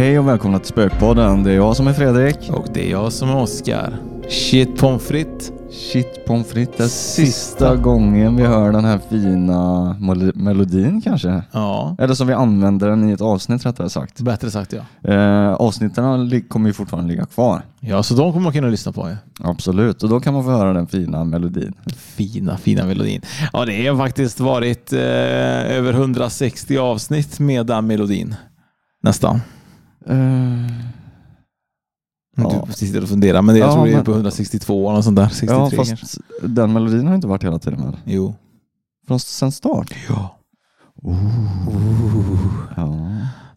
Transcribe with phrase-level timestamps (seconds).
[0.00, 1.42] Hej och välkomna till Spökpodden.
[1.42, 2.50] Det är jag som är Fredrik.
[2.50, 3.96] Och det är jag som är Oskar.
[4.28, 5.52] Shit pommes frites.
[5.70, 6.76] Shit pommes frites.
[6.76, 7.76] Det är sista Sista.
[7.76, 11.42] gången vi hör den här fina mel- melodin kanske.
[11.52, 14.20] Ja, Eller som vi använder den i ett avsnitt rättare sagt.
[14.20, 15.10] bättre sagt ja.
[15.12, 17.62] Eh, avsnitten kommer ju fortfarande ligga kvar.
[17.80, 19.08] Ja, så de kommer man kunna lyssna på.
[19.10, 19.16] Ja.
[19.50, 21.72] Absolut, och då kan man få höra den fina melodin.
[21.96, 23.22] Fina, fina melodin.
[23.52, 24.98] Ja, det har faktiskt varit eh,
[25.76, 28.34] över 160 avsnitt med den melodin.
[29.02, 29.40] Nästan.
[30.06, 30.66] Eh,
[32.36, 32.64] Ja.
[32.66, 35.02] Du sitter och funderar, men det, jag Ja, tror det är men- på 162 eller
[35.02, 35.28] sånt där.
[35.28, 35.96] 63 ja, kanske.
[35.96, 37.96] fast den melodin har inte varit hela tiden med.
[38.04, 38.34] Jo.
[39.06, 39.94] Från sen start.
[40.08, 40.36] Ja.
[42.76, 42.96] Ja.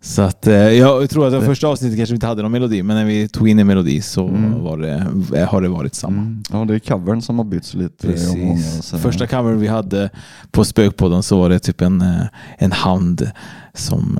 [0.02, 2.83] Så att, eh, jag tror att det första avsnittet kanske vi inte hade någon melodi,
[2.83, 4.63] men när vi tog in en melodi så Mm.
[4.63, 6.17] var det, har det varit samma.
[6.22, 6.44] Mm.
[6.52, 8.07] ja, det är covern som har bytts lite.
[8.07, 8.91] Precis.
[8.91, 10.09] Första covern vi hade
[10.52, 12.25] på Spökpodden så var det typ en, eh,
[12.57, 13.31] en hand
[13.73, 14.19] som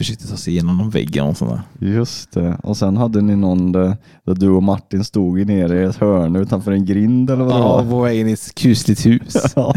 [0.00, 1.62] eh, försökte ta sig igenom någon vägg eller något sånt där.
[1.88, 2.56] Just det.
[2.62, 6.36] Och sen hade ni någon där, där du och Martin stod nere i ett hörn
[6.36, 7.90] utanför en grind eller vad det Ja, var.
[7.90, 9.36] på vägen i ett kusligt hus.
[9.56, 9.74] Ja.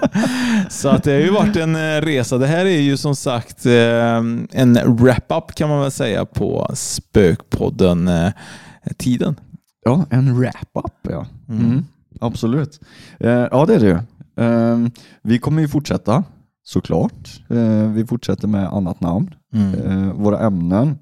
[0.70, 2.38] så att det har ju varit en eh, resa.
[2.38, 4.16] Det här är ju som sagt eh,
[4.52, 9.36] en wrap-up kan man väl säga på Spökpodden-tiden.
[9.84, 11.26] ja, en wrap-up ja.
[11.48, 11.64] Mm.
[11.64, 11.84] Mm.
[12.20, 12.80] Absolut.
[13.20, 13.98] Eh, ja, det är det ju.
[14.44, 14.78] Eh,
[15.22, 16.24] vi kommer ju fortsätta
[16.66, 17.42] såklart.
[17.50, 19.34] Eh, vi fortsätter med annat namn.
[19.54, 19.74] Mm.
[19.74, 20.98] Eh, våra ämnen.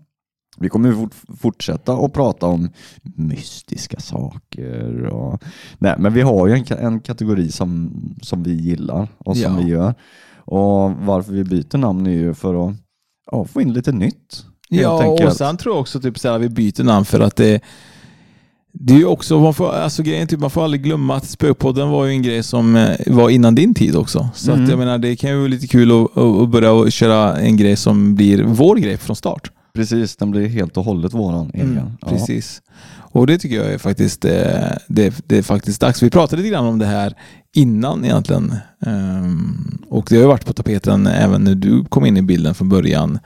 [0.58, 2.70] Vi kommer fortsätta att prata om
[3.16, 5.04] mystiska saker.
[5.06, 5.42] Och,
[5.78, 7.92] nej, men vi har ju en, en kategori som,
[8.22, 9.58] som vi gillar och som Ja.
[9.62, 9.94] vi gör.
[10.36, 12.74] Och varför vi byter namn är ju för att
[13.30, 14.44] ja, få in lite nytt.
[14.68, 17.60] Ja, och sen tror jag också typ så här, vi byter namn för att det
[18.80, 21.88] det är ju också, man får, alltså grejen, typ, man får aldrig glömma att Spökpodden
[21.88, 24.28] var ju en grej som eh, var innan din tid också.
[24.34, 24.64] Så Mm.
[24.64, 27.76] att jag menar, det kan ju vara lite kul att, att börja köra en grej
[27.76, 29.50] som blir vår grej från start.
[29.74, 31.74] Precis, den blir helt och hållet våran egen.
[31.74, 32.08] Ja.
[32.08, 32.62] Mm, Precis.
[32.96, 34.32] Och det tycker jag är faktiskt, eh,
[34.88, 36.02] det, det är faktiskt dags.
[36.02, 37.14] Vi pratade lite grann om det här
[37.54, 38.54] innan egentligen.
[38.86, 42.54] Ehm, och det har ju varit på tapeten även när du kom in i bilden
[42.54, 43.18] från början.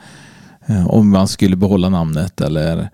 [0.67, 2.91] eh, om man skulle behålla namnet eller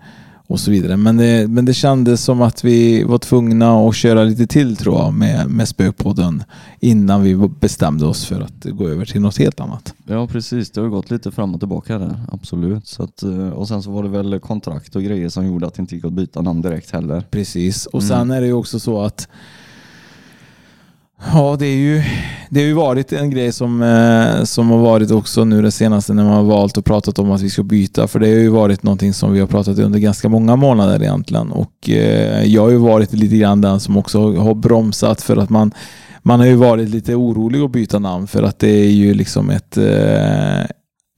[0.47, 0.97] och så vidare.
[0.97, 4.95] Men det, men det kändes som att vi var tvungna att köra lite till tror
[4.99, 6.43] jag med, med Spökpodden
[6.79, 9.93] innan vi bestämde oss för att gå över till något helt annat.
[10.07, 10.71] ja, precis.
[10.71, 12.19] Det har gått lite fram och tillbaka där.
[12.31, 12.87] Absolut.
[12.87, 15.73] Så att, eh, och sen så var det väl kontrakt och grejer som gjorde att
[15.73, 17.23] det inte gick att byta namn direkt heller.
[17.31, 17.85] Precis.
[17.85, 18.09] Och Mm.
[18.09, 19.27] sen är det ju också så att
[21.23, 22.03] Ja, det, är ju,
[22.49, 26.13] det har ju varit en grej som, eh, som har varit också nu det senaste
[26.13, 28.07] när man har valt och pratat om att vi ska byta.
[28.07, 31.51] För det har ju varit någonting som vi har pratat under ganska många månader egentligen.
[31.51, 35.49] Och eh, jag har ju varit lite grann den som också har bromsat för att
[35.49, 35.71] man,
[36.21, 39.49] man har ju varit lite orolig att byta namn för att det är ju liksom
[39.49, 40.61] ett, eh,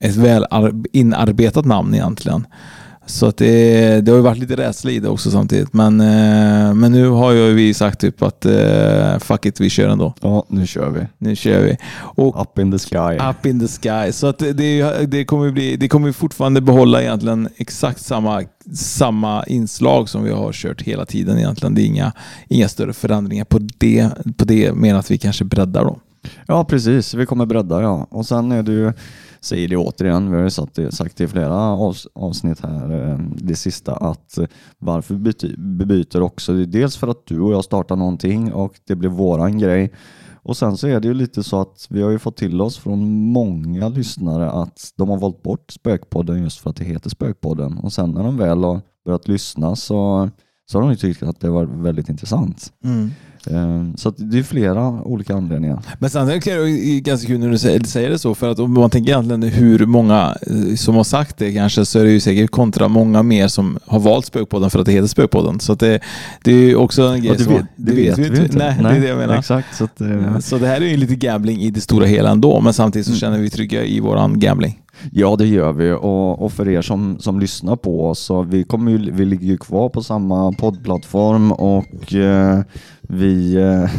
[0.04, 0.46] ett väl
[0.92, 2.46] inarbetat namn egentligen.
[3.08, 5.72] Så att det, det har ju varit lite rädsla i det också samtidigt.
[5.72, 9.88] Men, eh, men nu har ju vi sagt typ att eh, fuck it, vi kör
[9.88, 10.14] ändå.
[10.20, 11.00] Ja, nu kör vi.
[11.18, 11.76] Nu kör vi.
[11.98, 13.28] Och Up in the sky.
[13.30, 14.12] up in the sky.
[14.12, 18.42] Så att det, det, kommer bli, det kommer fortfarande behålla egentligen exakt samma,
[18.74, 21.74] samma inslag som vi har kört hela tiden egentligen.
[21.74, 22.12] Det är inga,
[22.48, 25.98] inga större förändringar på det, på det mer än att vi kanske breddar då.
[26.46, 27.14] Ja, precis.
[27.14, 28.06] Vi kommer bredda, ja.
[28.10, 28.92] Och sen är det ju,
[29.40, 31.56] säger det återigen, vi har ju sagt det, sagt det i flera
[32.14, 34.46] avsnitt här, eh, det sista, att eh,
[34.78, 38.52] varför vi byter, byter också, det är dels för att du och jag startar någonting
[38.52, 39.92] och det blir våran grej.
[40.42, 42.78] Och sen så är det ju lite så att vi har ju fått till oss
[42.78, 47.78] från många lyssnare att de har valt bort Spökpodden just för att det heter Spökpodden.
[47.78, 50.30] Och sen när de väl har börjat lyssna så,
[50.70, 52.72] så har de ju tyckt att det var väldigt intressant.
[52.84, 53.10] Mm.
[53.96, 55.82] Så att det är flera olika anledningar.
[55.98, 58.90] Men samtidigt är det ganska kul när du säger det så, för att om man
[58.90, 62.50] tänker egentligen hur många eh, som har sagt det kanske, så är det ju säkert
[62.50, 65.60] kontra många mer som har valt Spökpodden för att det heter Spökpodden.
[65.60, 66.00] Så det,
[66.44, 67.52] det är ju också en grej det som...
[67.54, 68.58] vet, det vet vi ju inte.
[68.58, 69.38] Nej, det är det jag menar.
[69.38, 69.76] Exakt.
[69.76, 72.60] Så att, eh, Så det här är ju lite gambling i det stora hela ändå,
[72.60, 73.20] men samtidigt så Mm.
[73.20, 74.78] känner vi trygga i våran gambling.
[75.12, 75.92] Ja, det gör vi.
[75.92, 79.46] Och, och för er som, som lyssnar på oss, så vi, kommer ju, vi ligger
[79.46, 82.60] ju kvar på samma poddplattform och eh,
[83.02, 83.54] vi...
[83.54, 83.90] Eh,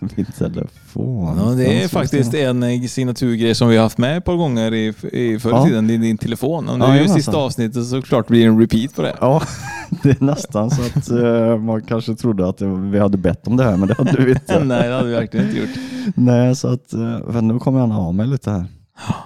[0.16, 1.36] min telefon.
[1.38, 4.86] Ja, det är faktiskt en signaturgrej som vi har haft med ett par gånger i,
[5.12, 5.64] i förr i Ja.
[5.66, 6.68] tiden, din, din telefon.
[6.68, 7.16] Och nu Ja, är jajamensan.
[7.16, 9.16] sista avsnittet så klart blir det en repeat på det.
[9.20, 9.42] Ja,
[10.02, 12.62] det är nästan så att eh, man kanske trodde att
[12.92, 14.64] vi hade bett om det här, men det hade vi inte.
[14.64, 15.70] Nej, det hade vi verkligen inte gjort.
[16.14, 18.64] Nej, så att eh, nu kommer jag ha mig lite här.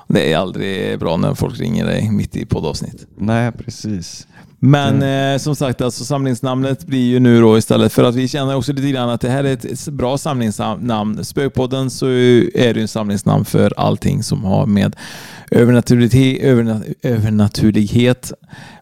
[0.08, 3.06] Det är aldrig bra när folk ringer dig mitt i poddavsnitt.
[3.18, 4.26] Nej, precis.
[4.58, 8.56] Men eh, som sagt, alltså, samlingsnamnet blir ju nu då istället för att vi känner
[8.56, 11.24] också lite grann att det här är ett bra samlingsnamn.
[11.24, 14.96] Spökpodden så är det ju en samlingsnamn för allting som har med
[15.50, 18.32] övernaturlighet, överna, övernaturlighet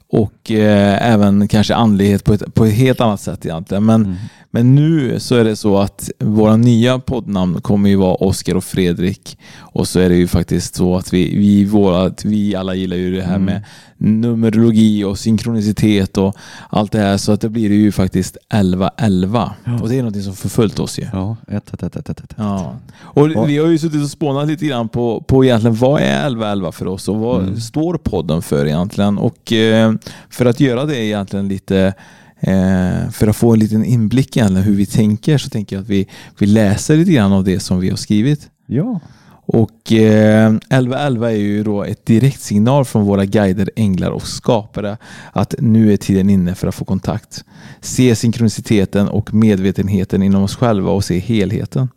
[0.08, 3.84] och eh, även kanske andlighet på ett, på ett helt annat sätt egentligen.
[3.84, 4.17] Men, Mm.
[4.55, 8.65] Men nu så är det så att våra nya poddnamn kommer ju vara Oskar och
[8.65, 9.39] Fredrik.
[9.59, 13.17] Och så är det ju faktiskt så att vi, vi, våra, vi alla gillar ju
[13.17, 13.45] det här Mm.
[13.45, 13.63] med
[13.97, 16.37] numerologi och synkronicitet och
[16.71, 17.17] allt det här.
[17.17, 19.53] Så att det blir ju faktiskt 1111.
[19.83, 21.07] Och det är något som förföljt oss ju.
[21.13, 22.35] Ja, ett, ett, ett, ett, ett, ett.
[22.37, 22.77] Ja.
[23.01, 23.45] Och Ja.
[23.45, 26.87] vi har ju suttit och spånat lite grann på, på egentligen vad är 1111 för
[26.87, 27.61] oss och vad Mm.
[27.61, 29.19] står podden för egentligen?
[29.19, 29.93] Och eh,
[30.31, 31.95] för att göra det egentligen lite
[32.43, 35.89] eh, för att få en liten inblick i hur vi tänker så tänker jag att
[35.89, 36.09] vi,
[36.39, 38.50] vi läser lite grann av det som vi har skrivit.
[38.67, 39.00] Ja.
[39.47, 44.97] Och eh, 1111 är ju då ett direktsignal från våra guider, änglar och skapare
[45.33, 47.44] att nu är tiden inne för att få kontakt.
[47.81, 51.89] Se synkroniciteten och medvetenheten inom oss själva och se helheten.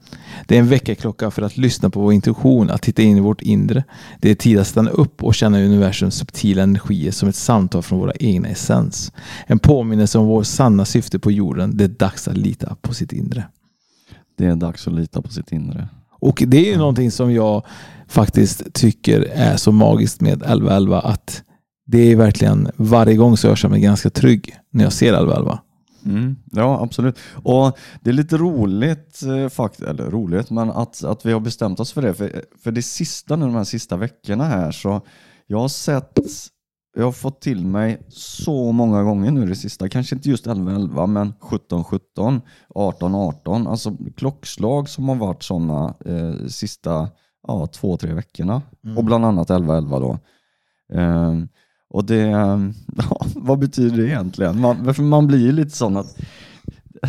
[0.45, 3.41] Det är en väckarklocka för att lyssna på vår intuition, att titta in i vårt
[3.41, 3.83] inre.
[4.21, 7.99] Det är tid att stanna upp och känna universums subtila energier som ett samtal från
[7.99, 9.11] våra egna essens.
[9.47, 11.77] En påminnelse om vårt sanna syfte på jorden.
[11.77, 13.47] Det är dags att lita på sitt inre.
[14.37, 15.87] Det är dags att lita på sitt inre.
[16.25, 17.65] Och det är ju någonting som jag
[18.07, 21.43] faktiskt tycker är så magiskt med 1111 att
[21.85, 25.59] det är verkligen varje gång så jag känner mig ganska trygg när jag ser 1111.
[26.05, 27.17] Mm, ja, absolut.
[27.33, 31.79] Och det är lite roligt, eh, fakt eller roligt, men att, att vi har bestämt
[31.79, 32.13] oss för det.
[32.13, 35.01] För, för det sista nu, de här sista veckorna här, så
[35.47, 36.19] jag har sett,
[36.95, 41.07] jag har fått till mig så många gånger nu det sista, kanske inte just 11-11,
[41.07, 47.09] men 17-17, 18-18, alltså klockslag som har varit sådana eh, sista
[47.47, 48.61] ja, två, tre veckorna.
[48.97, 50.19] Och bland annat 11-11 då.
[50.99, 51.47] Ehm,
[51.89, 52.21] och det,
[52.97, 54.61] ja, vad betyder det egentligen?
[54.61, 56.17] Man, man blir ju lite sån att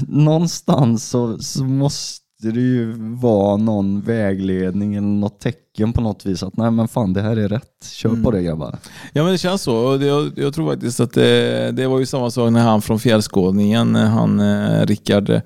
[0.08, 6.42] någonstans så, så måste det ju vara någon vägledning eller något tecken på något vis
[6.42, 8.78] att nej men fan det här är rätt, kör på det grabbar.
[9.12, 9.76] Ja men det känns så.
[9.76, 12.82] Och det, jag, jag tror faktiskt att det, det var ju samma sak när han
[12.82, 15.40] från fjärrskådningen, när han eh, Rickard eh,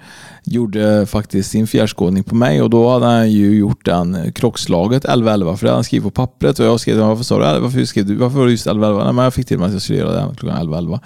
[0.44, 5.56] gjorde faktiskt sin fjärrskådning på mig och då hade han ju gjort den klockslaget 11.11
[5.56, 8.06] för det hade han skrivit på pappret och jag skrev varför sa du varför skrev
[8.06, 9.04] du varför var det just 11.11?
[9.04, 11.00] Nej men jag fick till mig att jag skulle göra det klockan 11.11.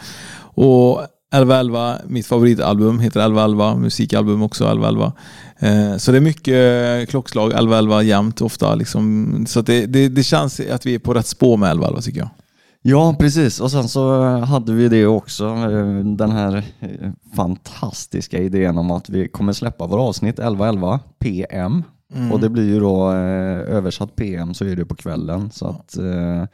[0.57, 1.01] Och
[1.35, 5.13] 11.11, mitt favoritalbum heter 11.11, musikalbum också 11.11.
[5.59, 8.75] Eh, så det är mycket klockslag 11.11 jämt ofta.
[8.75, 9.45] Liksom.
[9.49, 12.29] Så det, det, det känns att vi är på rätt spår med 11.11 tycker jag.
[12.87, 18.79] Ja precis och sen så hade vi det också, eh, den här eh, fantastiska idén
[18.79, 21.83] om att vi kommer släppa våra avsnitt 11.11 PM.
[22.33, 25.51] Och det blir ju då eh, översatt PM så är det på kvällen.
[25.51, 26.45] Så att, eh,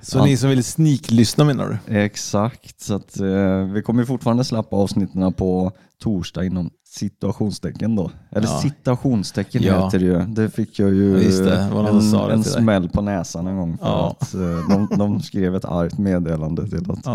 [0.00, 0.24] Så Ja.
[0.24, 1.96] ni som vill sneaklyssna menar du?
[1.98, 5.72] Exakt, så att, eh, vi kommer fortfarande släppa avsnitten på
[6.02, 8.10] torsdag inom situationstecken då.
[8.30, 8.58] Eller Ja.
[8.62, 9.84] citationstecken Ja.
[9.84, 10.18] heter det ju.
[10.20, 11.56] Det fick jag ju Ja, det.
[11.58, 13.78] En, det en smäll på näsan en gång.
[13.78, 14.16] För Ja.
[14.20, 17.06] att, eh, de, de skrev ett argt meddelande till att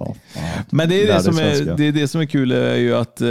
[0.00, 0.14] Ja.
[0.70, 3.20] Men det är det, som är, det är det som är kul är ju att
[3.20, 3.28] eh,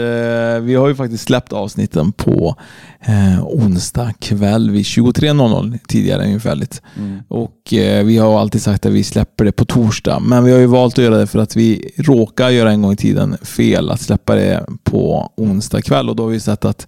[0.61, 2.55] vi har ju faktiskt släppt avsnitten på
[2.99, 6.81] eh, onsdag kväll vid 23.00 tidigare ungefärligt.
[6.97, 7.19] Mm.
[7.27, 10.19] Och eh, vi har alltid sagt att vi släpper det på torsdag.
[10.19, 12.93] Men vi har ju valt att göra det för att vi råkar göra en gång
[12.93, 16.09] i tiden fel att släppa det på onsdag kväll.
[16.09, 16.87] Och då har vi sett att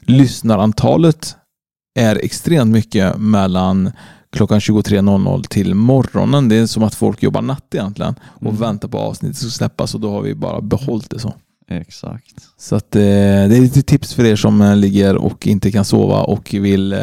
[0.00, 1.36] lyssnarantalet
[1.98, 3.90] är extremt mycket mellan
[4.32, 6.48] klockan 23.00 till morgonen.
[6.48, 8.56] Det är som att folk jobbar natt egentligen och Mm.
[8.56, 11.34] väntar på avsnittet ska släppas och då har vi bara behållit det så.
[11.70, 12.34] Exakt.
[12.58, 15.84] Så att, eh, det är lite tips för er som eh, ligger och inte kan
[15.84, 16.98] sova och vill eh,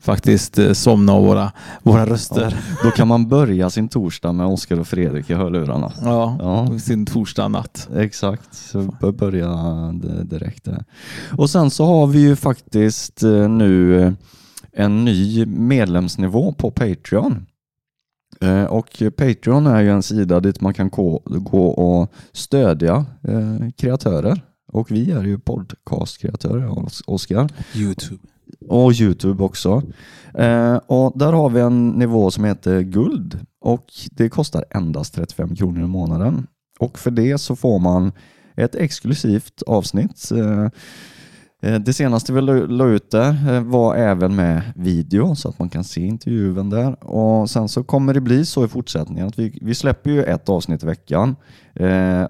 [0.00, 2.56] faktiskt eh, somna av våra, våra röster.
[2.82, 5.92] Då kan man börja sin torsdag med Oskar och Fredrik i hörlurarna.
[6.02, 6.78] Ja, Ja.
[6.78, 7.88] sin torsdag natt.
[7.96, 9.52] Exakt, så bör börja
[10.24, 10.84] direkt där.
[11.38, 14.12] Och sen så har vi ju faktiskt eh, nu eh,
[14.72, 17.46] en ny medlemsnivå på Patreon.
[18.40, 20.88] Eh, Och Patreon är ju en sida dit man kan
[21.24, 24.40] gå och stödja eh, kreatörer.
[24.72, 27.48] Och vi är ju podcastkreatörer, Os- Oskar.
[27.74, 28.22] Youtube.
[28.68, 29.82] Och Youtube också.
[30.34, 35.56] Eh, och där har vi en nivå som heter guld och det kostar endast 35
[35.56, 36.46] kronor i månaden.
[36.78, 38.12] Och för det så får man
[38.56, 40.28] ett exklusivt avsnitt.
[41.62, 45.68] Eh, det senaste vi la- ut där eh, var även med video så att man
[45.68, 47.04] kan se intervjun där.
[47.04, 50.48] Och sen så kommer det bli så i fortsättningen att vi, vi släpper ju ett
[50.48, 51.36] avsnitt i veckan.
[51.74, 52.26] Eh,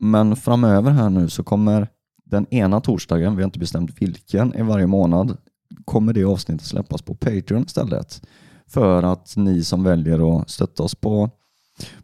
[0.00, 1.88] men framöver här nu så kommer
[2.24, 5.36] den ena torsdagen, vi har inte bestämt vilken, i varje månad
[5.84, 8.22] kommer det avsnittet släppas på Patreon istället.
[8.68, 11.30] För att ni som väljer att stötta oss på,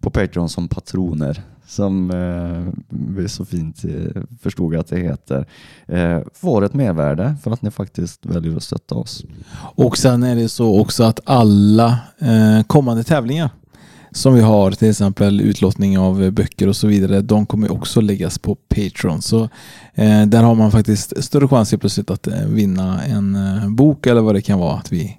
[0.00, 5.46] på Patreon som patroner, som eh, vi så fint eh, förstod att det heter,
[5.86, 9.24] eh, får ett mervärde för att ni faktiskt väljer att stötta oss.
[9.56, 13.50] Och sen är det så också att alla eh, kommande tävlingar
[14.14, 18.38] som vi har, till exempel utlottning av böcker och så vidare, de kommer också läggas
[18.38, 19.22] på Patreon.
[19.22, 19.42] Så
[19.94, 24.06] eh, där har man faktiskt större chans helt plötsligt att eh, vinna en eh, bok
[24.06, 25.18] eller vad det kan vara att vi,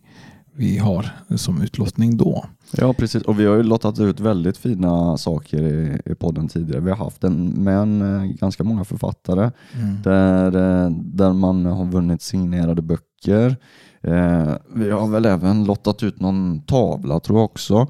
[0.55, 2.45] vi har som utlottning då.
[2.71, 3.23] Ja, precis.
[3.23, 6.81] Och vi har ju lottat ut väldigt fina saker i, i podden tidigare.
[6.81, 9.51] Vi har haft en med en, eh, ganska många författare
[10.03, 13.57] där, eh, där man har vunnit signerade böcker.
[14.01, 17.87] Eh, vi har väl även lottat ut någon tavla tror jag också.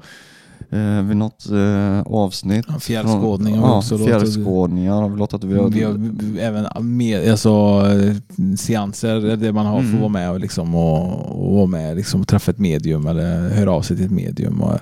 [0.74, 2.64] Eh, vid något eh, avsnitt.
[2.68, 3.98] Ja, fjärrskådning har vi ja, också.
[3.98, 5.44] Fjärrskådningar har vi ut.
[5.44, 10.00] Vi har, Vi har även med, alltså, eh, seanser där man har, får Mm.
[10.00, 13.72] vara med och, liksom, och, och vara med liksom, och träffa ett medium eller höra
[13.72, 14.62] av sig till ett medium.
[14.62, 14.78] Och,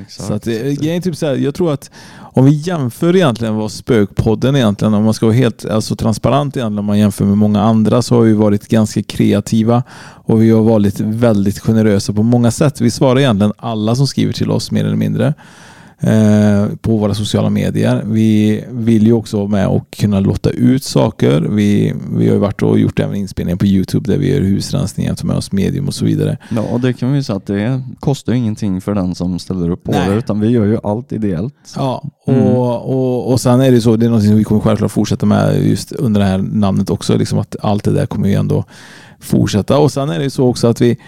[0.00, 0.26] Exakt.
[0.28, 1.90] Så att, eh, är typ så här, jag tror att
[2.38, 6.78] om vi jämför egentligen vad Spökpodden egentligen, om man ska vara helt alltså, transparent egentligen,
[6.78, 10.62] om man jämför med många andra så har vi varit ganska kreativa och vi har
[10.62, 12.80] varit väldigt generösa på många sätt.
[12.80, 15.34] Vi svarar egentligen alla som skriver till oss mer eller mindre
[16.80, 18.02] på våra sociala medier.
[18.06, 21.40] Vi vill ju också vara med och kunna lotta ut saker.
[21.40, 25.14] Vi, vi har ju varit och gjort även inspelningar på Youtube där vi gör husrensningar,
[25.14, 26.36] tar med oss medium och så vidare.
[26.50, 29.38] Ja, och det kan vi ju säga att det kostar ju ingenting för den som
[29.38, 30.08] ställer upp på Nej.
[30.10, 31.54] det, utan vi gör ju allt ideellt.
[31.76, 32.46] Ja, och, Mm.
[32.46, 35.66] och, och sen är det så, det är något som vi kommer självklart fortsätta med
[35.66, 38.64] just under det här namnet också, liksom att allt det där kommer ju ändå
[39.20, 39.78] fortsätta.
[39.78, 40.98] Och sen är det så också att vi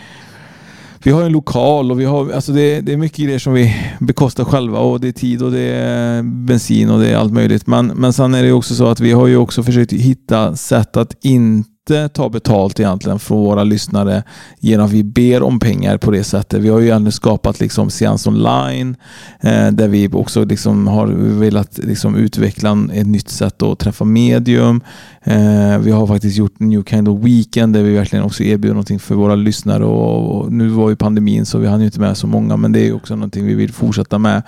[1.04, 3.74] vi har en lokal och vi har, alltså det, det är mycket grejer som vi
[4.00, 7.66] bekostar själva och det är tid och det är bensin och det är allt möjligt.
[7.66, 10.96] Men, men sen är det också så att vi har ju också försökt hitta sätt
[10.96, 11.70] att inte
[12.08, 14.22] ta betalt egentligen från våra lyssnare
[14.60, 16.60] genom att vi ber om pengar på det sättet.
[16.60, 18.96] Vi har ju ändå skapat liksom seans online
[19.40, 21.06] eh, där vi också liksom har
[21.38, 24.80] velat liksom utveckla ett nytt sätt att träffa medium.
[25.22, 28.98] Eh, vi har faktiskt gjort New Kind of Weekend där vi verkligen också erbjuder någonting
[28.98, 32.16] för våra lyssnare och, och nu var ju pandemin så vi hann ju inte med
[32.16, 34.42] så många men det är också någonting vi vill fortsätta med.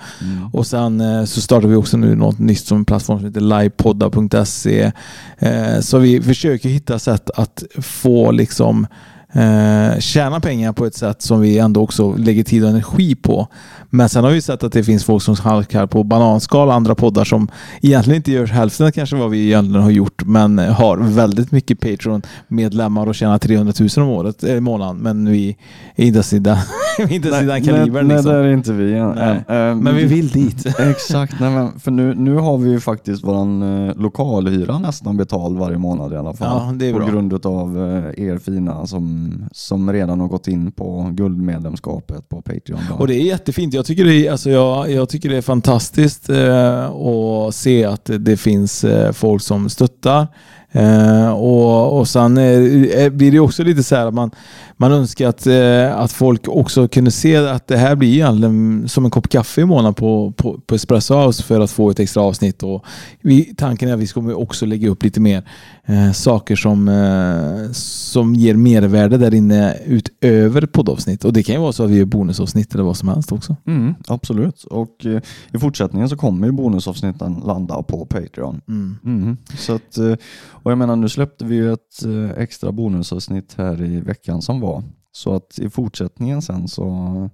[0.53, 3.41] Och sen eh, så startar vi också nu något nytt som en plattform som heter
[3.41, 4.91] livepodda.se.
[5.37, 8.87] Eh, så vi försöker hitta sätt att få liksom
[9.33, 13.47] eh, tjäna pengar på ett sätt som vi ändå också lägger tid och energi på.
[13.89, 17.23] Men sen har vi sett att det finns folk som halkar på bananskal, andra poddar
[17.23, 17.47] som
[17.81, 23.07] egentligen inte gör hälften kanske vad vi egentligen har gjort, men har väldigt mycket Patreon-medlemmar
[23.07, 24.97] och tjänar 300 000 om året, eh, i månaden.
[24.97, 25.57] Men vi
[25.95, 26.57] är inte i den,
[27.09, 27.29] inte
[27.65, 28.07] kalibern.
[28.07, 28.33] nej, liksom.
[28.33, 28.93] det är inte vi.
[28.93, 29.09] än.
[29.09, 29.35] Nej.
[29.47, 30.65] Eh, Men vi vill dit.
[30.79, 35.57] Exakt, nej, men för nu, nu har vi ju faktiskt våran eh, lokalhyra nästan betald
[35.57, 36.61] varje månad i alla fall.
[36.67, 37.07] Ja, det är på bra.
[37.07, 37.77] grund av
[38.17, 42.79] eh, er fina som, som redan har gått in på guldmedlemskapet på Patreon.
[42.89, 42.95] då.
[42.95, 43.73] Och det är jättefint.
[43.73, 48.09] Jag tycker det är, alltså jag, jag tycker det är fantastiskt eh, att se att
[48.19, 50.27] det finns eh, folk som stöttar.
[50.75, 54.31] Eh, och, och sen eh, eh blir det också lite så här att man,
[54.77, 59.05] man önskar att, eh, att folk också kunde se att det här blir en, som
[59.05, 62.23] en kopp kaffe i månaden på, på, på Espresso House för att få ett extra
[62.23, 62.63] avsnitt.
[62.63, 62.85] Och
[63.21, 65.43] vi, tanken är att vi ska också lägga upp lite mer
[65.87, 71.25] eh, saker som, eh, som ger mervärde där inne utöver poddavsnitt.
[71.25, 73.55] Och det kan ju vara så att vi gör bonusavsnitt eller vad som helst också.
[73.67, 75.21] Mm, absolut, och eh,
[75.53, 78.61] i fortsättningen så kommer ju bonusavsnitten landa på Patreon.
[78.67, 79.37] Mm.
[79.57, 80.15] Så att, eh,
[80.49, 84.59] och jag menar nu släppte vi ju ett eh, extra bonusavsnitt här i veckan som
[84.59, 84.83] var.
[85.11, 87.29] Så att i fortsättningen sen så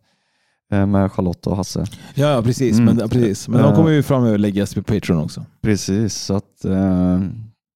[0.72, 1.86] med Charlotte och Hasse.
[2.15, 2.79] Ja, ja precis.
[2.79, 2.96] Mm.
[2.96, 3.48] Men, precis.
[3.48, 5.46] men de kommer ju framöver läggas på Patreon också.
[5.62, 7.20] Precis, så att eh,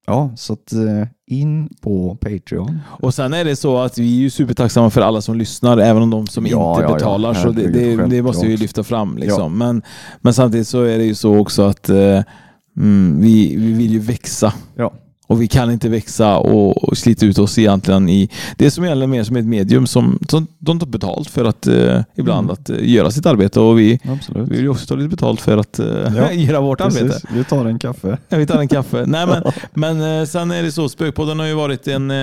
[0.05, 2.79] Ja, så att eh, in på Patreon.
[2.87, 6.03] Och sen är det så att vi är ju supertacksamma för alla som lyssnar, även
[6.03, 6.95] om de som Ja, inte ja, ja.
[6.95, 7.33] betalar.
[7.33, 9.17] Så det, det, det måste vi lyfta fram.
[9.17, 9.57] Liksom.
[9.57, 9.81] Men,
[10.21, 12.21] men samtidigt så är det ju så också att eh,
[12.77, 14.53] mm, vi, vi vill ju växa.
[14.75, 14.93] Ja.
[15.27, 18.29] Och vi kan inte växa och, och slita ut oss egentligen i...
[18.57, 22.01] Det som egentligen mer som ett medium som, som de tar betalt för att eh,
[22.17, 22.53] ibland Mm.
[22.53, 23.59] att eh, göra sitt arbete.
[23.59, 24.47] Och vi, Absolut.
[24.47, 25.87] vi vill ju också ta lite betalt för att eh,
[26.17, 27.05] Ja, göra vårt arbete.
[27.05, 28.17] Precis, vi tar en kaffe.
[28.29, 29.05] Ja, vi tar en kaffe.
[29.07, 29.43] Nej, men,
[29.97, 32.17] men eh, sen är det så, Spökpodden har ju varit en, eh,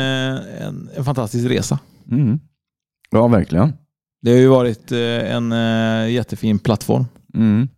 [0.67, 1.79] en, en fantastisk resa.
[2.11, 2.39] Mm.
[3.11, 3.73] Ja, verkligen.
[4.23, 5.53] Det har ju varit eh, en
[6.13, 7.07] jättefin plattform.
[7.35, 7.69] Mm.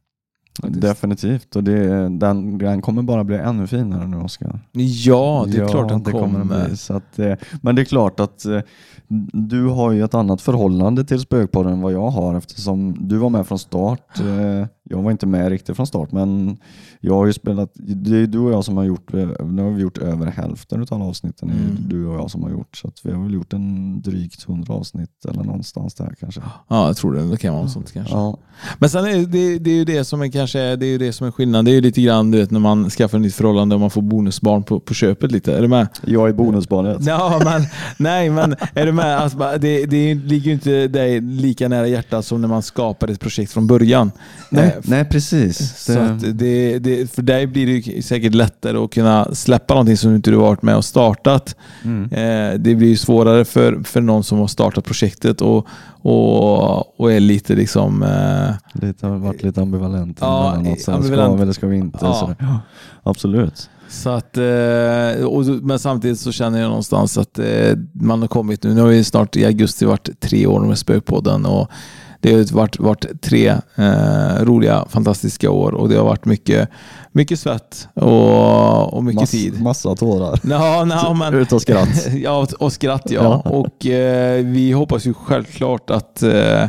[0.62, 1.56] Definitivt.
[1.56, 4.60] Och det, den, den kommer bara bli ännu finare nu, Oskar.
[4.72, 6.38] Ja, det är klart den det kommer.
[6.38, 6.76] den bli.
[6.76, 8.60] Så att, eh, men det är klart att eh,
[9.32, 13.30] du har ju ett annat förhållande till Spökpodden än vad jag har eftersom du var
[13.30, 14.20] med från start.
[14.92, 16.56] Jag var inte med riktigt från start men
[17.00, 19.82] jag har ju spelat, det är du och jag som har gjort, nu har vi
[19.82, 21.50] gjort över hälften av avsnitten.
[21.50, 21.76] Mm.
[21.88, 25.24] du och jag som har gjort så vi har väl gjort en drygt 100 avsnitt
[25.28, 26.40] eller någonstans där kanske.
[26.68, 27.30] Ja, jag tror det.
[27.30, 28.14] Det kan vara något sånt kanske.
[28.14, 28.38] Ja,
[28.78, 31.12] Men sen är det, det är ju det som är kanske det är ju det
[31.12, 31.64] som är skillnaden.
[31.64, 33.90] Det är ju lite grann du vet, när man skaffar ett nytt förhållande och man
[33.90, 35.56] får bonusbarn på, på köpet lite.
[35.56, 35.88] Är du med?
[36.06, 36.98] jag är bonusbarnet.
[37.00, 37.62] Ja, men,
[37.96, 39.18] nej, men är du med?
[39.18, 43.20] Alltså, det, det ligger ju inte dig lika nära hjärtat som när man skapar ett
[43.20, 44.12] projekt från början.
[44.50, 45.78] Nej, Eh, nej precis.
[45.84, 50.14] Så att det, det, för dig blir det säkert lättare att kunna släppa någonting som
[50.14, 51.56] inte du varit med och startat.
[51.84, 52.04] mm.
[52.04, 55.66] Eh, det blir ju svårare för, för någon som har startat projektet och,
[56.02, 58.02] och, och är lite liksom...
[58.02, 60.18] Eh, Lite, varit lite ambivalent.
[60.20, 60.64] Ja.
[60.78, 61.04] Så ambivalent.
[61.04, 61.98] Ska vi eller ska vi inte?
[62.00, 62.14] Ja.
[62.14, 62.60] Så, ja,
[63.02, 63.70] absolut.
[63.88, 68.62] så att, eh, och, men samtidigt så känner jag någonstans att eh, man har kommit
[68.62, 68.74] nu.
[68.74, 71.70] Nu har vi snart i augusti varit tre år med Spökpodden och
[72.22, 76.68] det har varit, varit tre eh, roliga, fantastiska år och det har varit mycket,
[77.12, 79.62] mycket svett och, och mycket Mass, tid.
[79.62, 80.40] Massa tårar.
[80.42, 82.06] Ja, no, men, Ut och skratt.
[82.22, 83.42] ja, och- och skratt ja.
[83.44, 83.50] Ja.
[83.50, 86.64] Och eh, vi hoppas ju självklart att eh,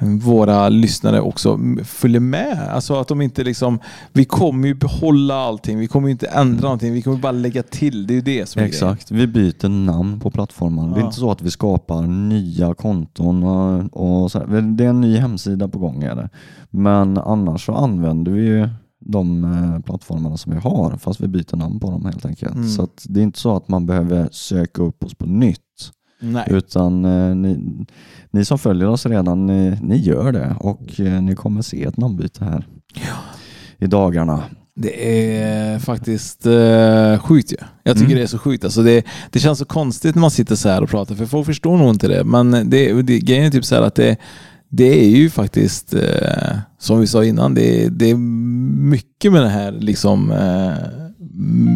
[0.00, 2.68] våra lyssnare också följer med.
[2.70, 3.78] Alltså att de inte liksom,
[4.12, 7.62] vi kommer ju behålla allting, vi kommer ju inte ändra någonting, vi kommer bara lägga
[7.62, 8.06] till.
[8.06, 8.74] Det är ju det som är grejen.
[8.90, 10.90] Exakt, vi byter namn på plattformen.
[10.90, 11.06] Det är Ja.
[11.06, 14.46] inte så att vi skapar nya konton och, och så här.
[14.60, 16.28] Det är en ny hemsida på gång är det.
[16.70, 18.68] Men annars så använder vi ju
[19.04, 22.54] de eh, plattformarna som vi har fast vi byter namn på dem helt enkelt.
[22.54, 22.68] Mm.
[22.68, 25.58] Så det är inte så att man behöver söka upp oss på nytt.
[26.22, 26.46] Nej.
[26.50, 27.58] Utan eh, ni,
[28.30, 31.96] ni som följer oss redan, ni, ni gör det och eh, ni kommer se ett
[31.96, 32.66] namnbyte här
[33.78, 34.42] i dagarna.
[34.76, 37.56] Det är faktiskt eh, sjukt ju.
[37.82, 38.16] Jag tycker Mm.
[38.16, 38.64] det är så sjukt.
[38.64, 41.46] Alltså det, det känns så konstigt när man sitter så här och pratar, för folk
[41.46, 42.24] förstår nog inte det.
[42.24, 44.16] Men det, det, grejen är typ så här att det,
[44.68, 48.14] det är ju faktiskt, eh, som vi sa innan, det, det är
[48.90, 51.08] mycket med den här liksom, eh,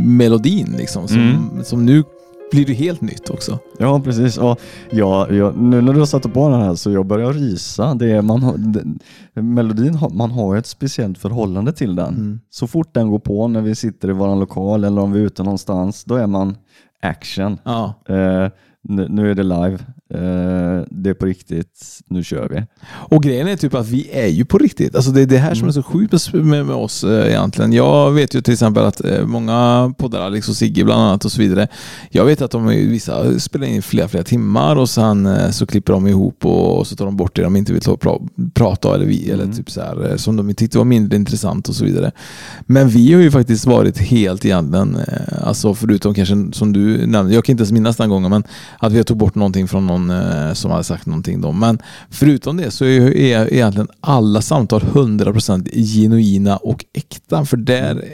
[0.07, 1.65] melodin liksom, som, Mm.
[1.65, 2.03] som nu
[2.51, 3.59] blir det helt nytt också.
[3.79, 4.39] Ja, precis.
[4.39, 7.95] Och ja, ja, nu när du har satt på den här så jag börjar rysa.
[7.95, 8.99] Det är, man har, den,
[9.35, 12.15] melodin, man har ett speciellt förhållande till den.
[12.15, 12.41] Mm.
[12.51, 15.25] Så fort den går på när vi sitter i vår lokal eller om vi är
[15.25, 16.57] ute någonstans, då är man
[17.03, 17.59] action.
[17.65, 17.95] Ja.
[18.09, 18.49] Eh,
[18.83, 19.79] nu, nu är det live.
[20.15, 22.01] Eh, det är på riktigt.
[22.09, 22.63] Nu kör vi.
[22.87, 24.97] Och grejen är typ att vi är ju på riktigt.
[24.97, 27.73] Alltså det är det här som är så sjukt med, med, oss eh, egentligen.
[27.73, 31.33] Jag vet ju till exempel att eh, många poddar, Alex och Sigge bland annat och
[31.33, 31.69] så vidare.
[32.11, 36.07] Jag vet att de vissa spelar in flera, flera timmar och sen så klipper de
[36.07, 38.19] ihop och, så tar de bort det de inte vill ta, pra,
[38.55, 39.57] prata eller vi eller Mm.
[39.57, 42.13] typ så här, som de tyckte var mindre intressant och så vidare.
[42.61, 44.99] Men vi har ju faktiskt varit helt egentligen,
[45.43, 48.45] alltså förutom kanske som du nämnde, jag kan inte ens minnas den gången, men
[48.79, 51.53] att vi har tagit bort någonting från någon eh, som hade sagt någonting då.
[51.53, 51.79] Men
[52.11, 57.45] förutom det så är, egentligen alla samtal 100% genuina och äkta.
[57.45, 58.05] För där,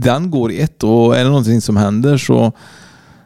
[0.00, 2.52] den går i ett och är det någonting som händer så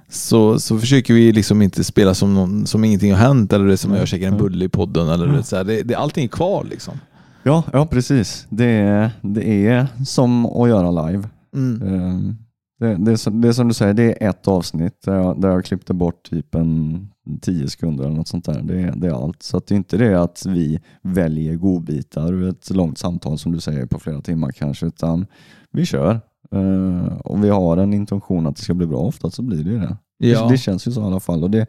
[0.09, 3.77] så, så försöker vi liksom inte spela som, någon, som ingenting har hänt eller det
[3.77, 5.09] som jag käkar en bulle i podden.
[5.09, 5.65] Eller det, så här.
[5.65, 6.95] Det, det, allting är kvar liksom.
[7.43, 8.47] Ja, ja precis.
[8.49, 11.29] Det är, det är som att göra live.
[11.57, 11.83] Mm.
[11.83, 12.35] Eh,
[12.81, 15.95] Det, det, det som du säger, det är ett avsnitt där jag, där jag klippte
[15.95, 17.09] bort typ en
[17.41, 18.63] 10 sekunder eller något sånt där.
[18.63, 19.43] Det, är- det är allt.
[19.43, 23.53] Så att det är inte det att vi väljer godbitar ur ett långt samtal som
[23.53, 25.27] du säger på flera timmar kanske, utan
[25.71, 26.21] vi kör.
[26.53, 29.71] Eh, och vi har en intention att det ska bli bra, ofta så blir det
[29.71, 29.97] ju det.
[30.19, 30.49] Ja.
[30.49, 31.43] Det, känns ju så i alla fall.
[31.43, 31.67] Och det,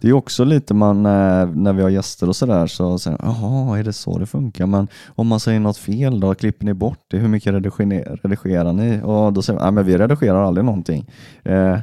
[0.00, 3.78] det är också lite man, när, när vi har gäster och sådär så säger jaha,
[3.78, 4.66] är det så det funkar?
[4.66, 7.18] Men om man säger något fel då, klipper ni bort det?
[7.18, 7.52] Hur mycket
[8.24, 9.00] redigerar, ni?
[9.04, 11.10] Och då säger man, men vi redigerar aldrig någonting.
[11.42, 11.78] Eh,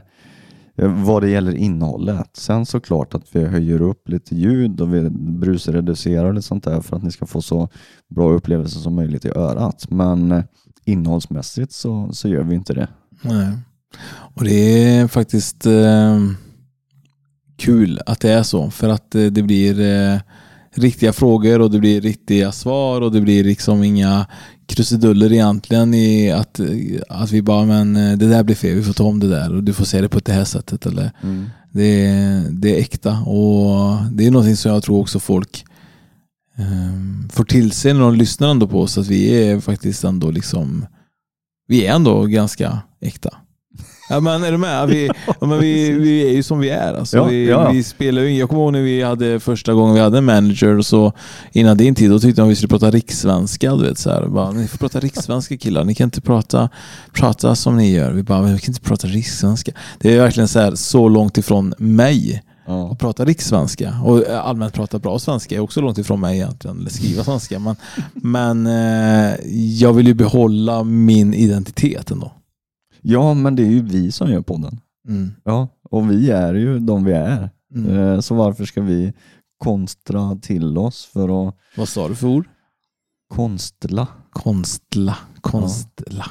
[0.75, 2.29] Eh, vad det gäller innehållet.
[2.33, 6.81] Sen såklart att vi höjer upp lite ljud och vi brusreducerar och lite sånt där
[6.81, 7.69] för att ni ska få så
[8.15, 9.89] bra upplevelser som möjligt i örat.
[9.89, 10.43] Men eh,
[10.85, 12.87] innehållsmässigt så, så gör vi inte det.
[13.21, 13.57] Nej.
[14.07, 16.19] Och det är faktiskt eh,
[17.57, 18.69] kul att det är så.
[18.69, 20.19] För att eh, det blir eh,
[20.77, 24.25] riktiga frågor och det blir riktiga svar och det blir liksom inga
[24.67, 26.59] krusiduller egentligen i att,
[27.09, 29.55] att vi bara, men eh, det där blir fel, vi får ta om det där
[29.55, 30.85] och du får se det på det här sättet.
[30.85, 31.45] Eller, Mm.
[31.71, 35.65] det, är, det är äkta och det är någonting som jag tror också folk
[36.57, 38.97] eh, får till sig när de lyssnar ändå på oss.
[38.97, 40.85] Att vi är faktiskt ändå liksom,
[41.67, 43.29] vi är ändå ganska äkta.
[44.09, 44.87] Ja men är du med?
[44.87, 45.05] Vi,
[45.41, 46.93] ja, men vi, vi är ju som vi är.
[46.93, 47.71] Alltså, Ja, vi, ja.
[47.71, 50.77] vi spelar ju, jag kommer ihåg när vi hade första gången vi hade en manager
[50.77, 51.13] och så
[51.51, 53.75] innan din tid, då tyckte de att vi skulle prata rikssvenska.
[53.75, 56.69] Du vet, så här, bara, ni får prata rikssvenska killar, ni kan inte prata,
[57.13, 58.11] prata som ni gör.
[58.11, 59.71] Vi bara, men vi kan inte prata rikssvenska.
[59.99, 62.91] Det är verkligen så, här, så långt ifrån mig Ja.
[62.91, 63.95] att prata rikssvenska.
[64.03, 67.59] Och allmänt prata bra svenska är också långt ifrån mig egentligen, eller skriva svenska.
[67.59, 67.75] Men,
[68.13, 69.35] men eh,
[69.79, 72.31] jag vill ju behålla min identitet ändå.
[73.05, 74.79] Ja, men det är ju vi som gör podden.
[75.07, 75.31] Mm.
[75.43, 77.49] Ja, och vi är ju de vi är.
[77.75, 77.97] Mm.
[77.99, 79.13] Eh, Så varför ska vi
[79.57, 82.45] konstra till oss för att Vad sa du för ord?
[83.33, 84.07] konstla?
[84.31, 85.17] Konstla.
[85.41, 86.25] Konstla.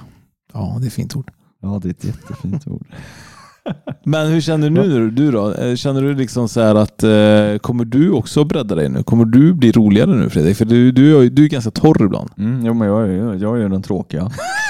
[0.52, 1.30] Ja, det är ett fint ord.
[1.62, 2.86] Ja, det är ett jättefint ord.
[4.04, 5.52] Men hur känner du nu du då?
[5.52, 9.02] Eh, Känner du liksom så här att eh, kommer du också bredda dig nu?
[9.02, 10.56] Kommer du bli roligare nu Fredrik?
[10.56, 12.30] För du, du, du är ganska torr ibland.
[12.38, 14.30] Mm, jo, men jag är jag är den tråkiga.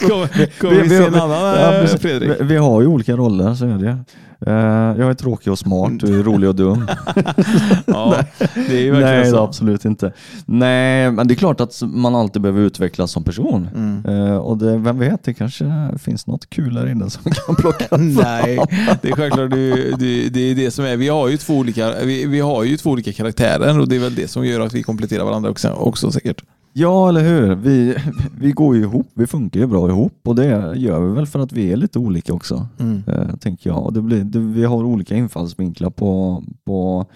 [0.00, 2.00] Kommer, kommer vi, se en annan Ja, precis.
[2.00, 2.30] Fredrik?
[2.40, 3.98] Vi, vi har ju olika roller, så är det.
[4.46, 6.86] Eh, jag är tråkig och smart, du är rolig och dum.
[7.86, 8.16] Ja,
[8.54, 9.38] det är ju verkligen Nej, så.
[9.38, 10.12] absolut inte.
[10.46, 13.68] Nej, men det är klart att man alltid behöver utvecklas som person.
[13.74, 14.26] Mm.
[14.26, 17.84] Eh, och det, vem vet, det kanske finns något kul där inne som kan plocka
[17.84, 18.14] fram.
[18.14, 18.58] Nej,
[19.02, 20.96] det är självklart det, det, det är det som är.
[20.96, 24.00] Vi har ju två olika, vi, vi har ju två olika karaktärer och det är
[24.00, 26.42] väl det som gör att vi kompletterar varandra också, också säkert.
[26.74, 27.54] Ja, eller hur?
[27.54, 27.96] Vi,
[28.38, 31.38] vi går ju ihop, vi funkar ju bra ihop och det gör vi väl för
[31.38, 32.66] att vi är lite olika också.
[32.80, 33.02] Mm.
[33.06, 33.82] eh, tänker jag.
[33.86, 37.06] Och det blir, det, vi har olika infallsvinklar på, på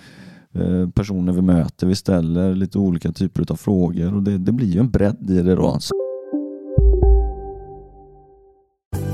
[0.54, 1.86] eh, personer vi möter.
[1.86, 5.42] Vi ställer lite olika typer av frågor och det, det blir ju en bredd i
[5.42, 5.76] det då.
[5.80, 5.94] Så-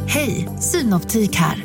[0.06, 1.64] Hej, Synoptik här.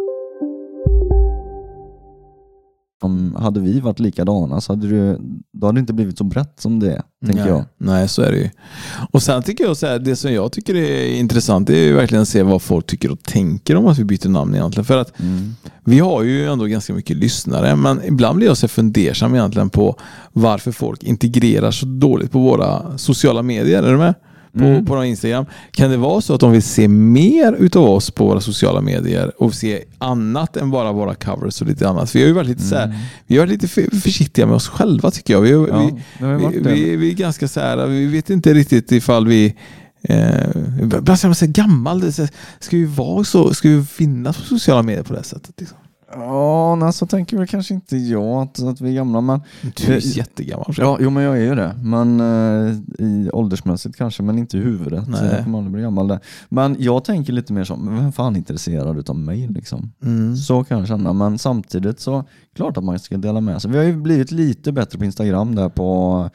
[3.03, 5.17] Om hade vi varit likadana så hade det,
[5.53, 7.49] då hade det inte blivit så brett som det är, tänker Nej.
[7.51, 7.63] jag.
[7.77, 8.49] Nej, så är det ju.
[9.11, 11.93] Och sen tycker jag så här, det som jag tycker är intressant det är ju
[11.93, 14.85] verkligen att se vad folk tycker och tänker om att vi byter namn egentligen.
[14.85, 15.55] För att Mm.
[15.85, 19.95] vi har ju ändå ganska mycket lyssnare, men ibland blir jag så fundersam egentligen på
[20.33, 23.83] varför folk integrerar så dåligt på våra sociala medier.
[23.83, 24.13] Är du med?
[24.53, 24.85] På, Mm.
[24.85, 25.45] på Instagram.
[25.71, 29.41] Kan det vara så att de vill se mer utav oss på våra sociala medier
[29.41, 32.15] och se annat än bara våra covers och lite annat?
[32.15, 34.67] Vi har ju varit lite, så här, vi har varit lite för, försiktiga med oss
[34.67, 35.41] själva tycker jag.
[35.41, 35.95] Vi, Mm.
[36.19, 39.55] Ja, vi, vi, vi, är ganska så här, vi vet inte riktigt ifall vi
[40.03, 40.49] Eh,
[40.81, 42.27] ibland säger man här, gammal, det så
[42.59, 45.53] ska vi vara så, ska vi finnas på sociala medier på det sättet?
[45.59, 45.77] Liksom?
[46.13, 49.21] Ja, nej, så tänker väl kanske inte jag att, att vi är gamla.
[49.21, 50.73] Men, Du är Eh, jättegammal.
[50.77, 51.75] ja, jo, men jag är ju det.
[51.83, 52.75] Men eh,
[53.51, 55.07] åldersmässigt kanske, men inte i huvudet.
[55.07, 55.19] Nej.
[55.19, 56.19] Så jag kommer aldrig bli gammal där.
[56.49, 59.91] Men jag tänker lite mer som, vem fan är intresserad utav mig liksom?
[60.03, 60.35] Mm.
[60.35, 62.23] Så kan jag känna, men samtidigt så
[62.55, 63.71] klart att man ska dela med sig.
[63.71, 66.29] Vi har ju blivit lite bättre på Instagram där på,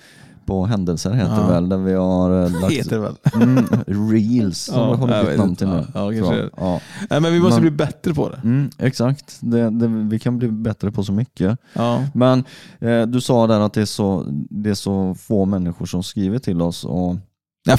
[0.46, 3.14] på händelser heter det väl, där vi har eh, lagt Heter det väl?
[3.34, 3.66] mm,
[4.12, 5.86] reels Ja, har bytt vet namn till nu.
[5.94, 6.50] Ja, kanske det.
[6.56, 6.80] ja.
[7.10, 8.40] Nej, men vi måste Men- bli bättre på det.
[8.44, 11.58] Mm, exakt, det, det, vi kan bli bättre på så mycket.
[11.72, 12.04] Ja.
[12.14, 12.44] Men
[12.80, 16.38] eh, du sa där att det är, så, det är så få människor som skriver
[16.38, 16.84] till oss.
[16.84, 17.16] Och,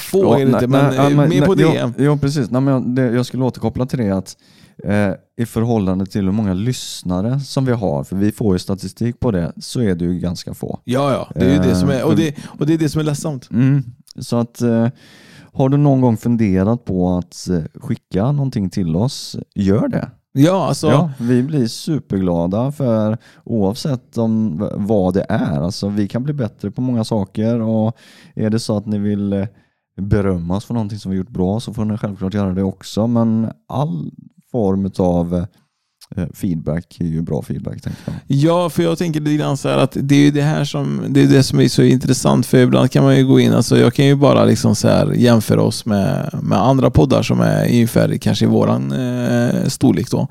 [0.00, 2.04] får Ja, är det nej, inte, men, nej, mer på nej, det.
[2.04, 2.50] Ja precis.
[2.50, 4.36] Nej, men jag, det, jag skulle återkoppla till det att
[4.84, 9.20] eh, i förhållande till hur många lyssnare som vi har, för vi får ju statistik
[9.20, 10.80] på det, så är det ju ganska få.
[10.84, 11.28] Ja, ja.
[11.34, 13.04] Det är ju det som är, och Eh, det, och det är det som är
[13.04, 13.50] ledsamt.
[13.50, 13.82] Mm.
[14.18, 14.88] Så att eh,
[15.52, 20.10] har du någon gång funderat på att eh, skicka någonting till oss, gör det.
[20.32, 20.86] Ja, alltså.
[20.86, 25.60] Ja, vi blir superglada för oavsett om vad det är.
[25.60, 27.96] Alltså, vi kan bli bättre på många saker och
[28.34, 29.46] är det så att ni vill eh,
[30.00, 33.06] berömmas för någonting som vi gjort bra så får ni självklart göra det också.
[33.06, 34.10] Men all
[34.52, 35.46] form av
[36.16, 37.82] eh, feedback är ju bra feedback.
[37.82, 38.14] Tänker jag.
[38.26, 41.04] Ja, för jag tänker lite grann så här att det är ju det här som,
[41.08, 42.46] det, är det som är så intressant.
[42.46, 45.12] För ibland kan man ju gå in, alltså jag kan ju bara liksom så här
[45.12, 50.28] jämföra oss med, med andra poddar som är ungefär kanske i våran eh, storlek då.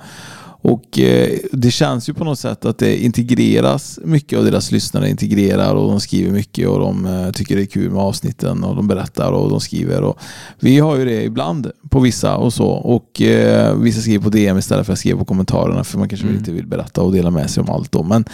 [0.72, 5.10] Och eh, Det känns ju på något sätt att det integreras mycket av deras lyssnare
[5.10, 8.76] integrerar och de skriver mycket och de eh, tycker det är kul med avsnitten och
[8.76, 10.02] de berättar och de skriver.
[10.02, 10.20] Och
[10.60, 14.58] vi har ju det ibland på vissa och så och eh, vissa skriver på DM
[14.58, 16.40] istället för att skriva på kommentarerna för man kanske Mm.
[16.40, 17.92] inte vill berätta och dela med sig om allt.
[17.92, 18.04] Då.
[18.04, 18.26] Men,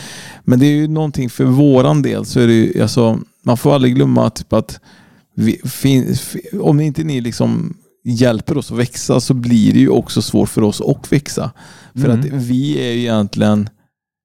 [0.43, 3.75] men det är ju någonting för våran del så är det ju, alltså, man får
[3.75, 4.79] aldrig glömma typ att
[5.35, 9.89] vi, fin, fi- om inte ni liksom hjälper oss att växa så blir det ju
[9.89, 11.51] också svårt för oss att växa.
[11.95, 12.19] För Mm.
[12.19, 13.69] att vi är ju egentligen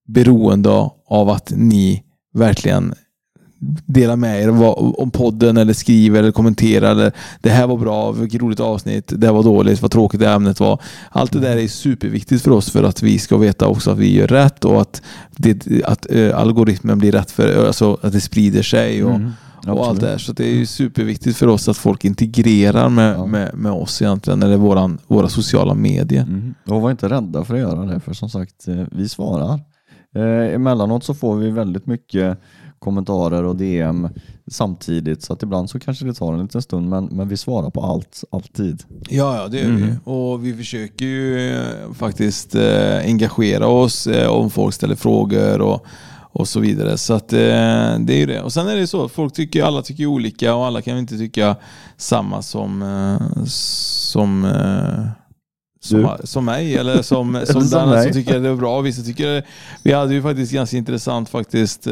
[0.09, 0.71] beroende
[1.09, 2.03] av att ni
[2.35, 2.95] verkligen
[3.87, 4.49] delar med er
[5.01, 6.91] om podden eller skriver eller kommenterar.
[6.91, 9.13] Eller, det här var bra, vilket roligt avsnitt.
[9.17, 10.81] Det här var dåligt, vad tråkigt det ämnet var.
[11.11, 14.15] Allt det där är superviktigt för oss för att vi ska veta också att vi
[14.15, 15.03] gör rätt och att,
[15.37, 19.05] det, att eh, algoritmen blir rätt för, alltså att det sprider sig.
[19.05, 19.33] Och, Mm,
[19.67, 20.01] och allt absolut.
[20.01, 20.19] det här.
[20.19, 23.27] Så det är ju superviktigt för oss att folk integrerar med, Ja.
[23.27, 26.23] med, med oss egentligen, eller våran, våra sociala medier.
[26.23, 26.55] Mm.
[26.67, 29.61] Och var inte rädda för att göra det, för som sagt, eh, vi svarar.
[30.17, 32.39] Eh, emellanåt så får vi väldigt mycket
[32.79, 34.09] kommentarer och DM
[34.51, 37.71] samtidigt, så att ibland så kanske det tar en liten stund, men, men vi svarar
[37.71, 38.83] på allt, alltid.
[39.09, 39.83] Ja, ja det gör Mm.
[39.83, 39.93] vi.
[40.05, 45.87] Och vi försöker ju eh, faktiskt eh, engagera oss eh, om folk ställer frågor och,
[46.39, 46.99] och så vidare.
[46.99, 47.39] Så att, eh,
[47.99, 48.43] det är ju det.
[48.43, 51.57] Och sen är det så folk tycker, alla tycker olika och alla kan inte tycka
[51.97, 55.05] samma som, eh, som eh,
[55.81, 58.81] som, som mig eller som, som, Som den som tycker det är bra.
[58.81, 59.45] Vissa tycker
[59.83, 61.87] vi hade ju faktiskt ganska intressant faktiskt.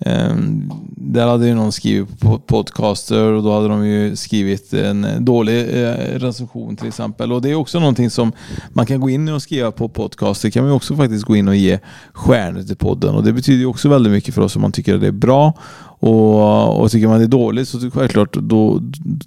[0.00, 5.06] Ehm, där hade ju någon skrivit på podcaster och då hade de ju skrivit en
[5.24, 7.32] dålig eh, recension till exempel.
[7.32, 8.32] Och det är också någonting som
[8.72, 10.50] man kan gå in och skriva på podcaster.
[10.50, 11.78] kan man ju också faktiskt gå in och ge
[12.12, 13.14] stjärnor till podden.
[13.14, 15.12] Och det betyder ju också väldigt mycket för oss om man tycker att det är
[15.12, 15.54] bra.
[16.02, 18.80] Och, och tycker man det är dåligt så självklart då,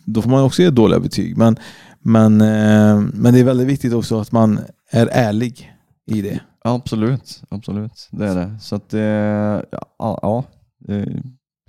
[0.05, 1.37] då får man också ge dåliga betyg.
[1.37, 1.57] Men,
[2.01, 4.59] men, eh, men det är väldigt viktigt också att man
[4.91, 5.71] är ärlig
[6.07, 6.39] i det.
[6.65, 8.57] Absolut, absolut, det är det.
[8.61, 10.43] Så att, eh, ja, ja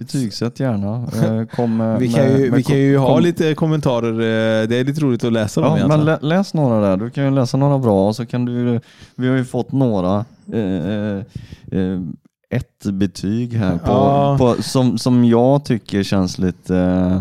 [0.00, 1.08] betygsätt gärna.
[1.24, 4.12] Eh, Kom med, Vi kan ju, med vi kan ju kom- ha lite kommentarer.
[4.12, 6.96] eh, Det är lite roligt att läsa dem Ja, men lä, läs några där.
[6.96, 8.80] Du kan ju läsa några bra och så kan du,
[9.16, 11.22] vi har ju fått några eh, eh,
[11.72, 12.00] eh,
[12.50, 14.36] ett betyg här på, Ja.
[14.38, 17.20] på, som, som jag tycker känns lite eh,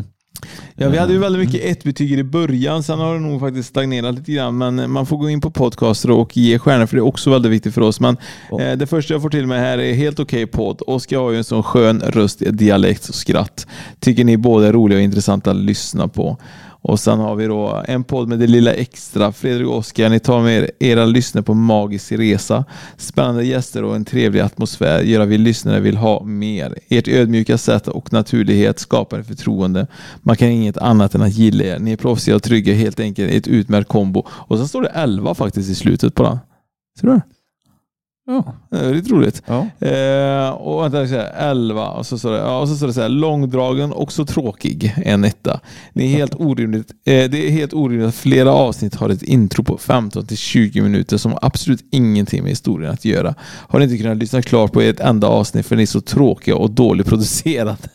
[0.76, 2.84] Ja, vi hade ju väldigt mycket ett betyg i början.
[2.84, 4.58] Sen har det nog faktiskt stagnerat lite grann.
[4.58, 7.52] Men man får gå in på podcaster och ge stjärnor för det är också väldigt
[7.52, 8.00] viktigt för oss.
[8.00, 8.18] Men
[8.52, 8.62] Ja.
[8.62, 10.82] eh, det första jag får till mig här är helt okej podd.
[10.88, 13.68] Oskar har ju en sån skön röst, dialekt och skratt.
[14.00, 16.38] Tycker ni båda är roliga och intressanta att lyssna på.
[16.84, 19.32] Och sen har vi då en podd med det lilla extra.
[19.32, 22.66] Fredrik och Oskar, ni tar med er era lyssnare på magisk resa.
[22.98, 26.76] Spännande gäster och en trevlig atmosfär gör att vi lyssnare vill ha mer.
[26.90, 29.88] Ert ödmjuka sätt och naturlighet skapar ett förtroende.
[30.22, 31.80] Man kan inget annat än att gilla er.
[31.80, 34.28] Ni är proffsiga och trygga, helt enkelt ett utmärkt kombo.
[34.28, 36.40] Och sen står det 11 faktiskt i slutet på den.
[37.00, 37.22] Ser du det?
[38.26, 38.54] Ja.
[38.70, 39.44] Det är lite roligt.
[39.46, 39.88] Ja.
[39.88, 43.02] Eh, och vänta, säga, 11 och så står det, ja, och så står det så
[43.02, 45.60] här, långdragen och så tråkig, en etta.
[45.94, 49.64] Det är helt orimligt, eh, det är helt orimligt att flera avsnitt har ett intro
[49.64, 53.36] på 15 till 20 minuter som har absolut ingenting med historien att göra.
[53.42, 56.56] Har ni inte kunnat lyssna klart på ett enda avsnitt för ni är så tråkiga
[56.56, 57.88] och dåligt producerat.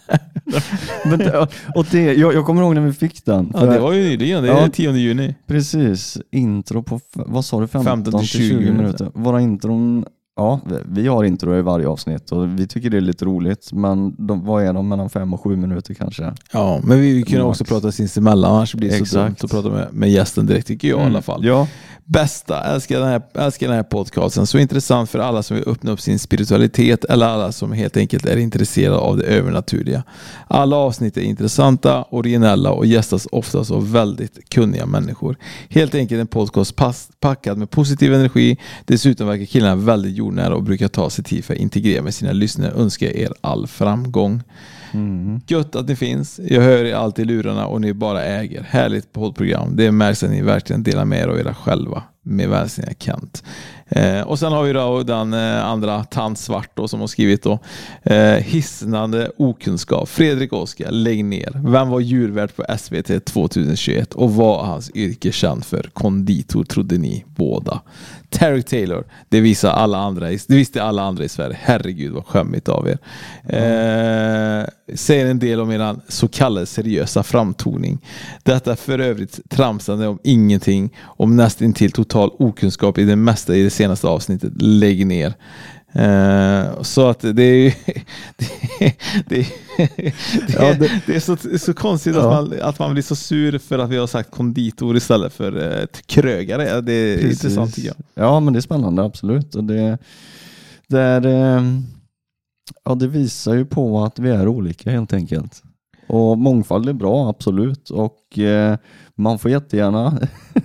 [1.05, 3.53] Men det, och det, jag, jag kommer ihåg när vi fick den.
[3.55, 4.69] Ja, det var ju nyligen, det är Ja.
[4.73, 5.35] 10 juni.
[5.47, 8.73] Precis, intro på, vad sa du, 15, 15 till 20, minuter.
[8.73, 9.11] minuter.
[9.15, 10.05] Våra intron,
[10.39, 14.27] ja vi- har intro i varje avsnitt och vi tycker det är lite roligt men
[14.27, 16.33] de, vad är de, mellan 5 och 7 minuter kanske?
[16.53, 17.61] Ja, men vi kunde Max.
[17.61, 19.27] också prata sinsemellan, annars blir det så Exakt.
[19.27, 21.45] dumt att prata med, med gästen direkt tycker jag i alla fall.
[21.45, 21.67] Ja,
[22.05, 24.47] Bästa, älskar den, här, älskar den här podcasten.
[24.47, 28.27] Så intressant för alla som vill öppna upp sin spiritualitet eller alla som helt enkelt
[28.27, 30.03] är intresserade av det övernaturliga.
[30.49, 35.37] Alla avsnitt är intressanta, originella och gästas oftast av väldigt kunniga människor.
[35.69, 38.59] Helt enkelt en podcast pass, packad med positiv energi.
[38.85, 42.33] Dessutom verkar killarna väldigt jordnära och brukar ta sig tid för att integrera med sina
[42.33, 42.73] lyssnare.
[42.77, 44.43] Önskar er all framgång.
[44.93, 45.41] mm.
[45.47, 46.41] Gött att ni finns.
[46.49, 48.63] Jag hör er alltid i lurarna och ni bara äger.
[48.63, 49.77] Härligt poddprogram.
[49.77, 52.03] Det märks att ni verkligen delar med er av era själva.
[52.23, 53.43] Med välsignad Kent.
[53.89, 57.43] Eh, och sen har vi då den eh, andra Tant Svart då, som har skrivit
[57.43, 57.59] då.
[58.03, 60.09] Eh, hisnande okunskap.
[60.09, 61.71] Fredrik Oskar, lägg ner.
[61.71, 65.91] Vem var djurvärd på SVT 2021 och vad hans yrke känd för?
[65.93, 67.81] Konditor trodde ni båda.
[68.31, 71.59] Tarek Taylor, det visar alla andra, det visste alla andra i Sverige.
[71.61, 72.99] Herregud vad skämmigt av er.
[73.45, 77.99] Eh, säger en del om er så kallade seriösa framtoning.
[78.43, 83.71] Detta för övrigt tramsande om ingenting, om nästintill total okunskap i det mesta i det
[83.71, 84.53] senaste avsnittet.
[84.57, 85.35] Lägg ner.
[85.97, 87.75] Uh, så att det är
[88.37, 88.97] det,
[89.27, 89.47] det,
[90.49, 92.21] ja, det, det, är så, så konstigt ja.
[92.21, 95.57] att, man, att man blir så sur för att vi har sagt konditor istället för
[95.57, 96.81] uh, krögare.
[96.81, 97.45] Det är Precis.
[97.45, 98.25] intressant tycker jag.
[98.25, 99.55] Ja men det är spännande absolut.
[99.55, 99.99] Och det,
[100.89, 101.81] det, är, uh,
[102.85, 105.63] ja, det visar ju på att vi är olika helt enkelt.
[106.09, 107.91] Och mångfald är bra, absolut.
[107.91, 108.77] Och eh,
[109.15, 110.19] man får jättegärna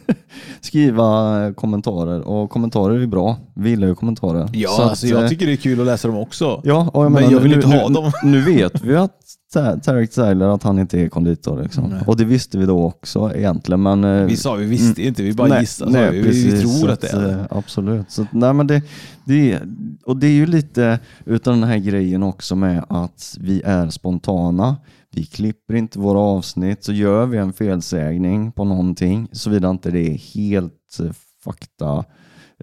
[0.61, 3.37] skriva kommentarer och kommentarer är bra.
[3.55, 4.49] Vi gillar ju kommentarer.
[4.53, 6.61] Ja, så alltså, att, jag eh, tycker det är kul att läsa dem också.
[6.63, 8.11] Ja, och jag men menar, jag vill nu, inte ha nu, dem.
[8.23, 9.19] nu vet vi att
[9.53, 11.61] Tarek Zeiler att han inte är konditor.
[11.63, 11.95] Liksom.
[12.07, 13.81] Och det visste vi då också egentligen.
[13.81, 15.91] Men, eh, vi sa vi visste mm, inte, vi bara gissade.
[15.91, 17.47] Nej, vi, vi, tror att det är det.
[17.49, 18.11] Absolut.
[18.11, 18.81] Så, nej, men det,
[19.25, 19.59] det,
[20.05, 24.75] och det är ju lite utav den här grejen också med att vi är spontana.
[25.15, 30.07] Vi klipper inte våra avsnitt, så gör vi en felsägning på någonting, såvida inte det
[30.07, 31.11] är helt eh,
[31.43, 32.05] fakta,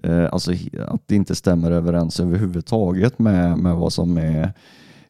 [0.03, 0.51] eh, alltså
[0.87, 4.53] att det inte stämmer överens överhuvudtaget med, med vad som är,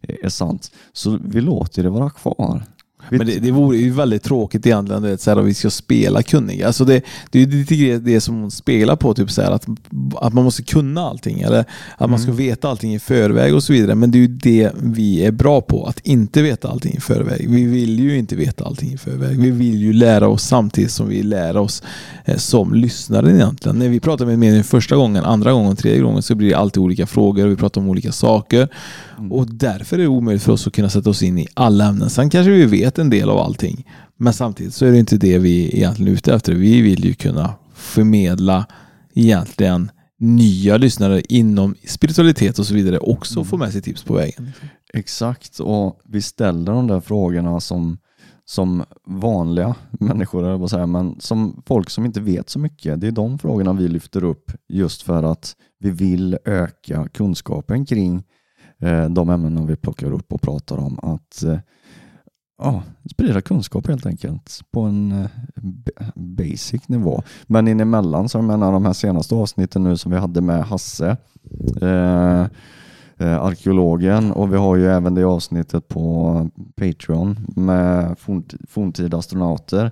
[0.01, 0.71] eh, är sant.
[0.93, 2.63] Så vi låter det vara kvar.
[3.09, 6.23] Men det, det vore ju väldigt tråkigt egentligen vet, så här, om vi ska spela
[6.23, 6.67] kunniga.
[6.67, 9.67] Alltså det, det är ju lite det som hon spelar på, typ så här, att,
[10.15, 12.11] att man måste kunna allting eller att mm.
[12.11, 13.95] man ska veta allting i förväg och så vidare.
[13.95, 17.49] Men det är ju det vi är bra på, att inte veta allting i förväg.
[17.49, 19.39] Vi vill ju inte veta allting i förväg.
[19.39, 21.83] Vi vill ju lära oss samtidigt som vi lär oss
[22.25, 23.79] eh, som lyssnare egentligen.
[23.79, 26.83] När vi pratar med medier första gången, andra gången, tredje gången så blir det alltid
[26.83, 28.67] olika frågor och vi pratar om olika saker.
[29.17, 29.31] Mm.
[29.31, 32.09] Och därför är det omöjligt för oss att kunna sätta oss in i alla ämnen.
[32.09, 33.88] Sen kanske vi vet en del av allting.
[34.17, 36.54] Men samtidigt så är det inte det vi egentligen är ute efter.
[36.54, 38.65] Vi vill ju kunna förmedla
[39.13, 43.45] egentligen nya lyssnare inom spiritualitet och så vidare också mm.
[43.45, 44.51] få med sig tips på vägen.
[44.93, 47.97] Exakt, och vi ställer de där frågorna som,
[48.45, 53.01] som vanliga människor, säga, men som folk som inte vet så mycket.
[53.01, 58.23] Det är de frågorna vi lyfter upp just för att vi vill öka kunskapen kring
[58.82, 60.99] Eh, de ämnen vi plockar upp och pratar om.
[60.99, 61.60] Att eh,
[62.62, 65.28] ja, sprida kunskap helt enkelt på en eh,
[66.15, 67.24] basic nivå.
[67.47, 71.17] Men inemellan, så jag menar de här senaste avsnitten nu som vi hade med Hasse,
[71.82, 72.41] eh,
[73.17, 78.15] eh, arkeologen och vi har ju även det avsnittet på Patreon med
[78.67, 79.91] forntida astronauter.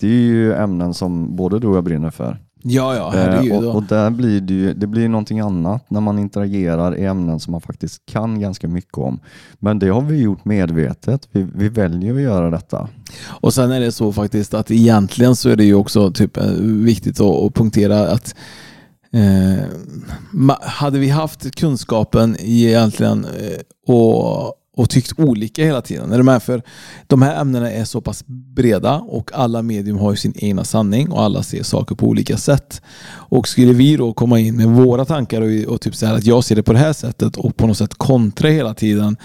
[0.00, 2.38] Det är ju ämnen som både du och jag brinner för.
[2.62, 3.52] Ja, ja, herregud.
[3.52, 7.04] Eh, och, och där blir det ju det blir någonting annat när man interagerar i
[7.04, 9.20] ämnen som man faktiskt kan ganska mycket om.
[9.58, 11.28] Men det har vi gjort medvetet.
[11.32, 12.88] Vi, vi väljer att göra detta.
[13.26, 16.50] Och sen är det så faktiskt att egentligen så är det ju också typ eh,
[16.60, 18.34] viktigt att, att punktera att
[19.12, 19.64] eh,
[20.60, 26.12] hade vi haft kunskapen egentligen eh, och och tyckt olika hela tiden.
[26.12, 26.42] Är du med?
[26.42, 26.62] För
[27.06, 31.10] de här ämnena är så pass breda och alla medium har ju sin egna sanning
[31.10, 32.82] och alla ser saker på olika sätt.
[33.10, 36.44] Och skulle vi då komma in med våra tankar och, och typ säga att jag
[36.44, 39.16] ser det på det här sättet och på något sätt kontra hela tiden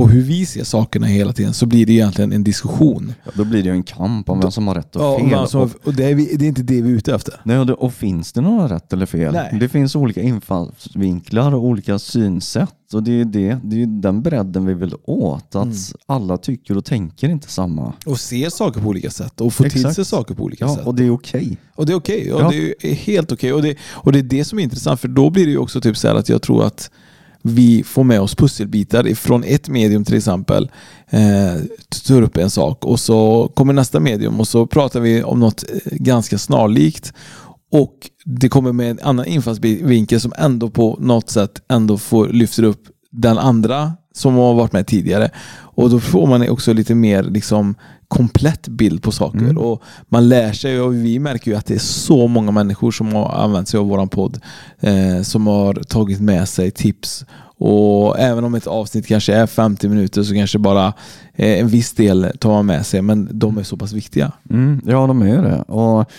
[0.00, 3.14] på hur vi ser sakerna hela tiden så blir det egentligen en diskussion.
[3.24, 5.48] Ja, då blir det ju en kamp om vem som har rätt och ja, fel.
[5.48, 7.34] Som, och det är, vi, det är, inte det vi är ute efter.
[7.44, 9.32] Nej, och, det, och finns det några rätt eller fel?
[9.32, 9.56] Nej.
[9.60, 12.94] Det finns olika infallsvinklar och olika synsätt.
[12.94, 15.54] Och det är, det, det är den bredden vi vill åt.
[15.54, 15.76] Att mm.
[16.06, 17.92] alla tycker och tänker inte samma.
[18.06, 19.84] Och ser saker på olika sätt och får Exakt.
[19.84, 20.86] till sig saker på olika ja, sätt.
[20.86, 21.40] Och det är okej.
[21.40, 21.56] Okay.
[21.74, 22.32] Och det är okej.
[22.32, 22.46] Okay.
[22.46, 22.74] Ja, ja.
[22.80, 23.52] Det är helt okej.
[23.52, 23.70] Okay.
[23.70, 25.00] Och, det, och det är det som är intressant.
[25.00, 26.90] För då blir det ju också typ så att jag tror att
[27.42, 30.70] vi får med oss pusselbitar från ett medium till exempel,
[31.10, 31.62] eh,
[32.06, 35.64] tar upp en sak och så kommer nästa medium och så pratar vi om något
[35.68, 37.12] eh, ganska snarlikt
[37.72, 42.62] och det kommer med en annan infallsvinkel som ändå på något sätt ändå får lyfter
[42.62, 45.30] upp den andra som har varit med tidigare.
[45.50, 47.74] Och då får man också lite mer liksom
[48.10, 49.38] komplett bild på saker.
[49.38, 49.58] Mm.
[49.58, 53.12] Och Man lär sig och vi märker ju att det är så många människor som
[53.12, 54.40] har använt sig av våran podd
[54.80, 57.24] eh, som har tagit med sig tips.
[57.58, 60.86] Och även om ett avsnitt kanske är 50 minuter så kanske bara
[61.34, 63.02] eh, en viss del tar man med sig.
[63.02, 64.32] Men de är så pass viktiga.
[64.50, 65.62] Mm, ja, de är det.
[65.62, 66.10] Och,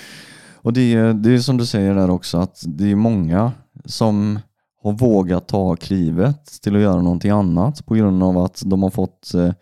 [0.56, 3.52] och det, är, det är som du säger där också att det är många
[3.86, 4.40] som
[4.84, 8.90] har vågat ta klivet till att göra någonting annat på grund av att de har
[8.90, 9.54] fått eh,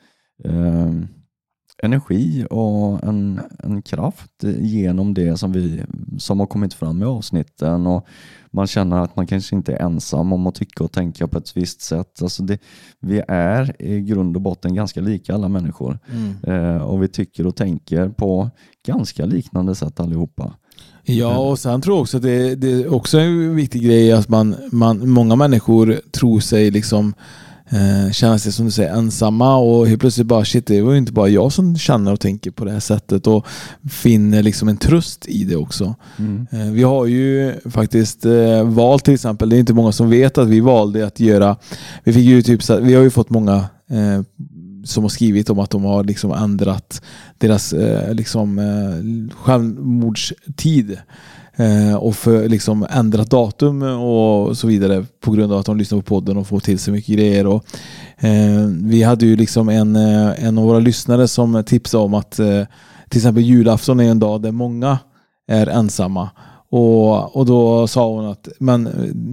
[0.46, 0.92] eh
[1.84, 5.84] energi och en, en kraft genom det som, vi,
[6.18, 8.08] som har kommit fram i avsnitten och
[8.52, 11.58] man känner att man kanske inte är ensam om att tycka och tänka på ett
[11.58, 12.21] visst sätt.
[12.21, 12.58] Alltså det,
[13.00, 16.36] vi är i grund och botten ganska lika alla människor mm.
[16.44, 18.50] eh, och vi tycker och tänker på
[18.88, 20.54] ganska liknande sätt allihopa.
[21.04, 24.30] Ja, och sen tror jag också att det, det är också en viktig grej att
[24.30, 27.13] man, man, många människor tror sig liksom
[27.70, 30.98] eh, känna sig som du säger ensamma och helt plötsligt bara shit det var ju
[30.98, 33.46] inte bara jag som känner och tänker på det här sättet och
[33.90, 35.96] finner liksom en tröst i det också.
[36.17, 36.48] Mm.
[36.52, 40.38] Eh, vi har ju faktiskt eh, valt till exempel, det är inte många som vet
[40.38, 41.56] att vi valde att göra,
[42.04, 43.65] vi fick ju typ vi har ju fått många
[44.84, 47.02] som har skrivit om att de har liksom ändrat
[47.38, 50.98] deras eh, liksom, eh, självmordstid
[51.60, 55.98] eh, och för, liksom, ändrat datum och så vidare på grund av att de lyssnar
[55.98, 57.48] på podden och får till sig mycket grejer.
[57.48, 57.66] Och,
[58.18, 62.40] eh, vi hade ju liksom en, eh, en av våra lyssnare som tipsade om att
[62.40, 62.64] eh,
[63.10, 64.98] till exempel julafton är en dag där många
[65.48, 66.30] är ensamma.
[66.72, 68.90] Och, och då sa hon att, men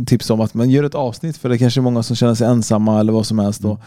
[0.07, 2.47] tips om att man gör ett avsnitt för det kanske är många som känner sig
[2.47, 3.65] ensamma eller vad som helst.
[3.65, 3.81] Och,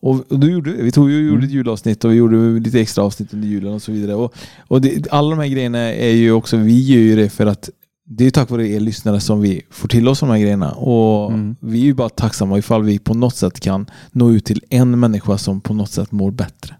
[0.00, 3.04] och, och då gjorde, vi tog ju, gjorde ett julavsnitt och vi gjorde lite extra
[3.04, 4.14] avsnitt under julen och så vidare.
[4.14, 4.34] Och,
[4.68, 7.70] och det, alla de här grejerna är ju också, vi gör ju det för att
[8.04, 10.72] det är tack vare er lyssnare som vi får till oss de här grejerna.
[10.72, 11.56] Och Mm.
[11.60, 15.00] vi är ju bara tacksamma ifall vi på något sätt kan nå ut till en
[15.00, 16.74] människa som på något sätt mår bättre.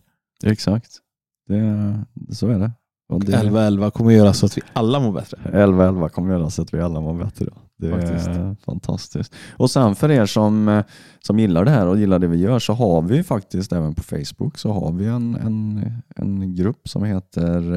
[0.45, 0.91] Exakt.
[1.49, 1.99] Det,
[2.31, 2.73] så är det.
[3.09, 5.39] Och det 1111 kommer göra så att vi alla mår bättre.
[5.53, 7.47] 11-11 kommer göra så att vi alla mår bättre.
[7.79, 8.27] Det Faktiskt.
[8.29, 9.35] är fantastiskt.
[9.57, 10.85] Och sen för er som, eh,
[11.21, 14.03] som gillar det här och gillar det vi gör så har vi faktiskt även på
[14.03, 15.85] Facebook så har vi en, en,
[16.17, 17.73] en grupp som heter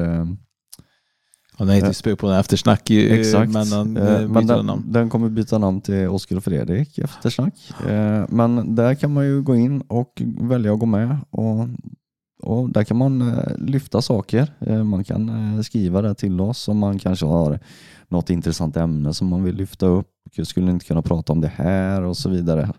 [1.60, 3.52] eh, den heter ju på den eftersnack ju, Exakt.
[3.52, 4.84] men den Eh, eh, men den, namn.
[4.86, 7.54] den kommer byta namn till Oskar och Fredrik eftersnack.
[7.88, 11.68] Eh, men där kan man ju gå in och välja att gå med och,
[12.42, 14.52] och där kan man eh, lyfta saker.
[14.60, 17.60] Eh, man kan eh, skriva det till oss om man kanske har
[18.08, 20.06] något intressant ämne som man vill lyfta upp.
[20.42, 22.72] Skulle inte kunna prata om det här och så vidare.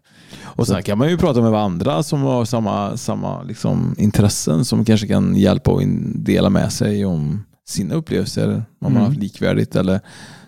[0.44, 4.86] Och sen kan man ju prata med varandra som har samma, samma liksom, intressen som
[4.86, 5.82] kanske kan hjälpa och
[6.16, 8.48] dela med sig om sina upplevelser.
[8.54, 9.02] Om man Mm.
[9.02, 10.00] har haft likvärdigt eller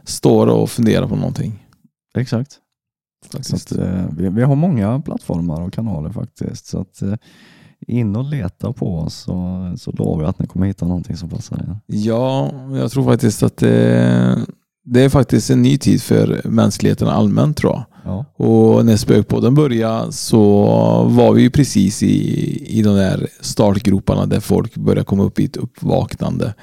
[0.04, 1.66] står och funderar på någonting.
[2.18, 2.58] Exakt.
[3.42, 6.68] Så att, eh, vi, vi har många plattformar och kanaler faktiskt.
[6.68, 7.14] Så att, eh,
[7.88, 11.30] in och leta på oss så, så lovar jag att ni kommer hitta någonting som
[11.30, 11.80] passar er.
[11.86, 14.38] Ja, jag tror faktiskt att det,
[14.86, 17.84] det är faktiskt en ny tid för mänskligheten allmänt tror jag.
[18.06, 18.26] Ja.
[18.46, 20.44] Och när Spökpodden började så
[21.04, 25.46] var vi ju precis i, i de där startgroparna där folk börjar komma upp i
[25.46, 26.54] ett uppvaknande.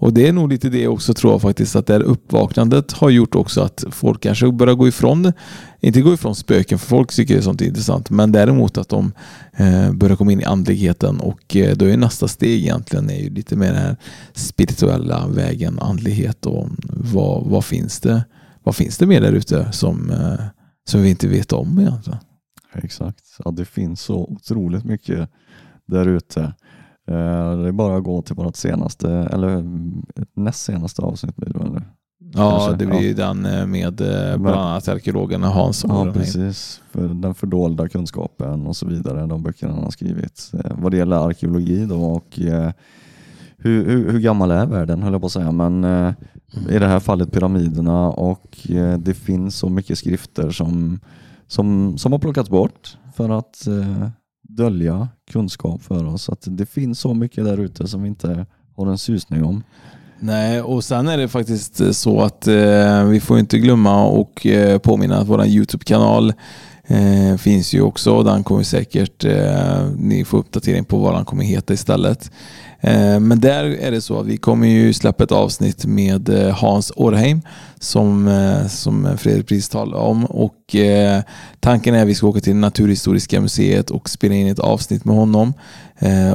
[0.00, 3.10] Och det är nog lite det också tror jag faktiskt att det här uppvaknandet har
[3.10, 5.32] gjort också att folk kanske börjar gå ifrån,
[5.80, 9.12] inte gå ifrån spöken för folk tycker det är sånt intressant, men däremot att de
[9.52, 13.30] eh, börjar komma in i andligheten och eh, då är nästa steg egentligen är ju
[13.30, 13.96] lite mer den här
[14.32, 18.24] spirituella vägen, andlighet och vad, vad finns det?
[18.62, 20.44] Vad finns det mer där ute som, eh,
[20.90, 22.18] som vi inte vet om egentligen?
[22.74, 23.24] Exakt.
[23.44, 25.30] Ja, det finns så otroligt mycket
[25.86, 26.52] där ute.
[27.08, 29.64] Eh, Det är bara att gå till vårt senaste, eller
[30.34, 31.82] näst senaste avsnitt blir det väl nu?
[32.34, 33.02] Ja, Kanske, det blir ja.
[33.02, 35.84] ju den eh, med eh, bland annat arkeologen Hans.
[35.88, 36.80] Ja, precis.
[36.90, 40.50] För den fördolda kunskapen och så vidare, de böckerna han har skrivit.
[40.70, 42.38] Vad det gäller arkeologi då och
[43.60, 45.84] hur, hur, hur gammal är världen höll jag på att säga, men
[46.70, 48.56] i det här fallet pyramiderna och
[48.98, 51.00] det finns så mycket skrifter som,
[51.46, 53.68] som, som har plockats bort för att
[54.42, 56.28] dölja kunskap för oss.
[56.28, 59.62] Att det finns så mycket där ute som vi inte har en susning om.
[60.20, 64.78] Nej, och sen är det faktiskt så att eh, vi får inte glömma och eh,
[64.78, 66.32] påminna att vår YouTube-kanal
[66.86, 71.44] eh, finns ju också den kommer säkert eh, ni får uppdatering på vad den kommer
[71.44, 72.30] heta istället.
[72.80, 76.54] Eh, men där är det så att vi kommer ju släppa ett avsnitt med eh,
[76.54, 77.42] Hans Orheim
[77.80, 80.54] som, eh, som Fredrik precis talade om och
[81.60, 85.16] tanken är att vi ska åka till Naturhistoriska museet och spela in ett avsnitt med
[85.16, 85.54] honom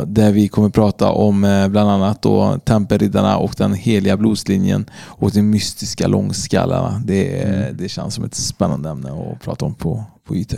[0.05, 5.41] där vi kommer prata om bland annat då Tempelriddarna och den heliga blodslinjen och de
[5.41, 7.01] mystiska långskallarna.
[7.05, 10.53] Det, är- det känns som ett spännande ämne att prata om på, på YT.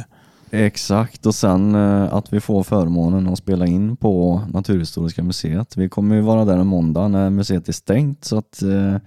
[0.52, 5.78] Exakt och sen eh, att vi får förmånen att spela in på Naturhistoriska museet.
[5.78, 8.98] Vi kommer ju vara där en måndag när museet är stängt så att eh,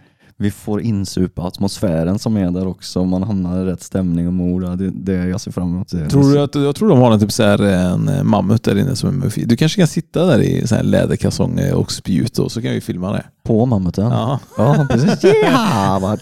[0.41, 3.05] vi får insupa atmosfären som är där också.
[3.05, 4.79] Man hamnar i rätt stämning och mod.
[4.79, 5.89] Det, det jag ser fram emot.
[5.91, 6.09] Det.
[6.09, 8.79] Tror du att, jag tror de har en, typ så här, en eh, mammut där
[8.79, 9.49] inne som är med.
[9.49, 12.81] Du kanske kan sitta där i så här läderkalsonger och spjut och så kan vi
[12.81, 13.25] filma det.
[13.43, 14.11] På mammuten?
[14.11, 14.41] Ja.
[14.57, 14.87] Ja,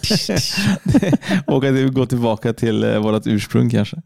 [0.03, 0.57] precis.
[1.47, 4.03] Och att vi går tillbaka till vårt ursprung kanske.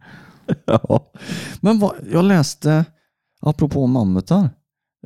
[0.66, 1.12] ja.
[1.60, 2.84] Men vad, jag läste,
[3.40, 4.50] apropå mammutar,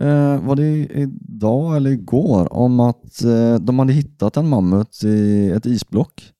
[0.00, 5.50] eh, var det idag eller igår, om att eh, de hade hittat en mammut i
[5.50, 6.32] ett isblock.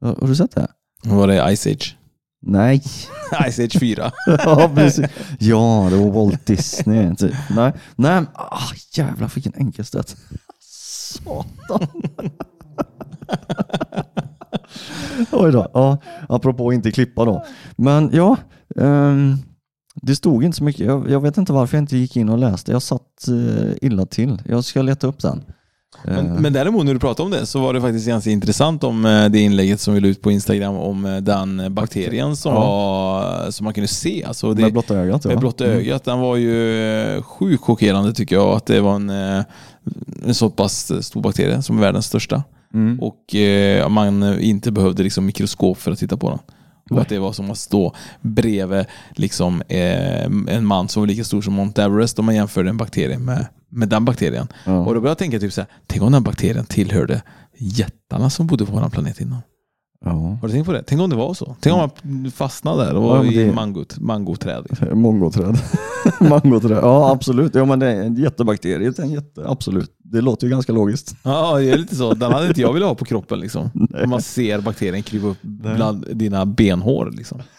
[0.00, 0.68] Har, har du sett det?
[1.04, 1.96] Var det Ice Age?
[2.42, 2.82] Nej.
[3.50, 4.12] Ice Age 4.
[4.26, 5.10] ja, precis.
[5.38, 7.16] Ja, det var Walt Disney.
[7.16, 7.34] Typ.
[7.50, 8.24] Nej, nej.
[8.34, 10.16] Ah, jävlar vilken enkelstöt.
[10.60, 11.86] Satan.
[15.32, 15.70] Oj då.
[15.74, 15.98] Ja,
[16.28, 17.44] apropå inte klippa då.
[17.76, 18.36] Men ja,
[18.80, 19.36] ehm,
[19.94, 20.86] Det stod inte så mycket.
[20.86, 22.72] Jag, jag vet inte varför jag inte gick in och läste.
[22.72, 24.42] Jag satt eh, illa till.
[24.48, 25.42] Jag ska leta upp den.
[26.04, 28.84] Men, Eh, men däremot när du pratade om det så var det faktiskt ganska intressant
[28.84, 32.60] om eh, det inlägget som vi la ut på Instagram om den bakterien som, Ja.
[32.60, 34.24] var, som man kunde se.
[34.24, 35.24] Alltså det, med blotta ögat.
[35.24, 35.40] med ja.
[35.40, 35.76] blotta Mm.
[35.78, 36.04] ögat.
[36.04, 38.56] Den var ju sjukt chockerande tycker jag.
[38.56, 42.42] Att det var en, en så pass stor bakterie som är världens största.
[42.74, 43.00] Mm.
[43.00, 46.38] Och eh, man inte behövde liksom mikroskop för att titta på den.
[46.90, 51.24] Och att det var som att stå bredvid liksom, eh, en man som var lika
[51.24, 54.48] stor som Mount Everest om man jämförde en bakterie med, med den bakterien.
[54.64, 54.78] Ja.
[54.78, 57.22] Och då började jag tänka typ så här, tänk om den bakterien tillhörde
[57.58, 59.38] jättarna som bodde på vår planet innan.
[60.04, 60.10] Ja.
[60.40, 60.82] Har du tänkt på det?
[60.86, 61.56] Tänk om det var så?
[61.60, 64.66] Tänk om man fastnade där och Ja, men i det- mangot, mangoträd.
[64.70, 64.88] Liksom.
[65.02, 65.58] Mongoträd.
[66.20, 66.78] Mangoträd.
[66.82, 67.54] Ja, absolut.
[67.54, 68.90] Ja, men det är en jättebakterie.
[68.90, 69.90] Det är en jätte, absolut.
[70.12, 71.14] Det låter ju ganska logiskt.
[71.22, 72.14] Ja, det är lite så.
[72.14, 73.40] Den hade inte jag velat ha på kroppen.
[73.40, 73.70] Liksom.
[74.04, 77.10] Om man ser bakterien krypa upp bland dina benhår.
[77.16, 77.42] Liksom.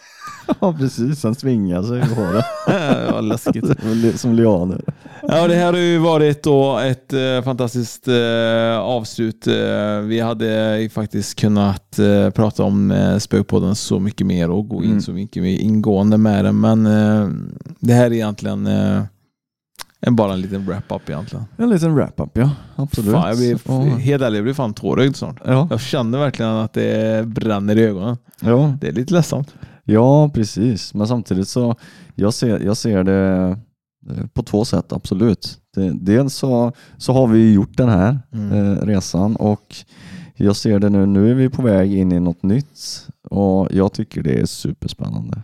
[0.60, 1.22] Ja, precis.
[1.22, 2.44] Den svingar sig i håret.
[3.08, 3.64] Ja, läskigt.
[4.20, 4.80] Som lianer.
[5.22, 9.46] Ja, det här har ju varit då ett eh, fantastiskt eh, avslut.
[9.46, 11.98] Eh, vi hade faktiskt kunnat
[12.34, 15.00] prata om eh, Spökpodden så mycket mer och gå in Mm.
[15.02, 16.52] så mycket mer ingående med det.
[16.52, 16.84] Men
[17.80, 19.02] det här är egentligen en-
[20.10, 21.44] bara en liten wrap-up egentligen.
[21.56, 22.50] En liten wrap-up, ja.
[22.76, 23.12] Absolut.
[23.12, 23.80] Fan, jag blir, Ja.
[23.80, 25.36] helt ärligt, jag blir fan tårögd snart.
[25.44, 25.66] Ja.
[25.70, 28.16] Jag känner verkligen att det bränner i ögonen.
[28.40, 28.76] Ja.
[28.80, 29.54] Det är lite ledsamt.
[29.84, 30.94] ja, precis.
[30.94, 31.74] Men samtidigt så
[32.14, 33.56] jag ser jag ser det
[34.10, 35.58] eh, på två sätt, absolut.
[36.00, 38.52] Dels så, så har vi gjort den här Mm.
[38.52, 39.74] eh, resan och
[40.36, 41.06] jag ser det nu.
[41.06, 45.40] Nu är vi på väg in i något nytt och jag tycker det är superspännande.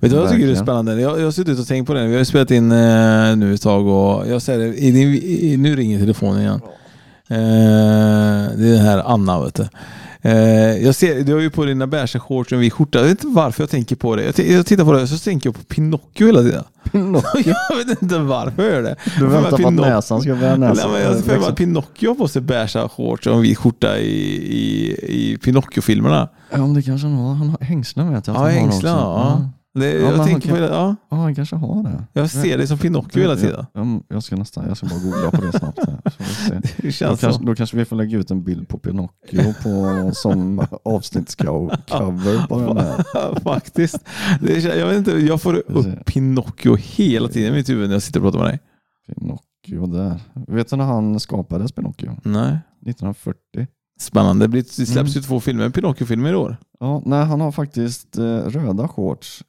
[0.00, 1.00] Vet du vad jag tycker är spännande?
[1.00, 2.06] Jag, jag har suttit och tänkt på det.
[2.06, 5.14] Vi har ju spelat in eh, nu ett tag och jag säger det, i, din-
[5.14, 6.60] i, nu ringer telefonen igen.
[7.30, 7.38] Eh,
[8.58, 9.68] det är den här Anna vet du.
[10.22, 12.98] Eh, jag ser, du har ju på dina beiga shorts och en vit skjorta.
[12.98, 14.22] Jag vet inte varför jag tänker på det.
[14.38, 16.64] Jag, jag tittar på det och så tänker jag på Pinocchio hela tiden.
[17.44, 18.96] jag vet inte varför jag gör det.
[19.18, 20.88] Du väntar på att näsan ska börja näsa.
[20.88, 23.98] Nej, men jag med att Pinocchio har på sig beiga shorts och en vit skjorta
[23.98, 26.28] i, i, i Pinocchio-filmerna.
[26.50, 27.34] Ja, men det kanske han har.
[27.34, 28.36] Han har hängslen vet jag.
[28.36, 28.92] Ja, hängslen.
[28.92, 29.50] Ja.
[29.78, 30.68] Det, Ja, jag tänker han på det.
[30.74, 32.04] Ja, Ja, han kanske har det.
[32.12, 33.66] jag ser det som Pinocchio hela tiden.
[33.74, 35.78] Ja, ja, jag ska nästan, jag ska bara googla på det snabbt.
[35.86, 35.98] Här.
[36.50, 37.46] Det Då, känns kanske, så.
[37.46, 42.76] då kanske vi får lägga ut en bild på Pinocchio på, som avsnittscover på den
[42.76, 43.40] här.
[43.42, 44.04] Faktiskt.
[44.40, 48.02] Det jag, vet inte, jag får upp Pinocchio hela tiden i mitt huvud när jag
[48.02, 48.60] sitter och pratar med dig.
[49.06, 50.20] Pinocchio där.
[50.48, 52.16] Vet du när han skapades Pinocchio?
[52.22, 52.58] Nej.
[52.86, 53.66] 1940.
[54.00, 54.44] Spännande.
[54.44, 55.06] Det blir- det släpps Mm.
[55.06, 56.56] ju två filmer, Pinocchio-filmer i år.
[56.80, 59.44] Ja, nej, han har faktiskt eh, röda shorts.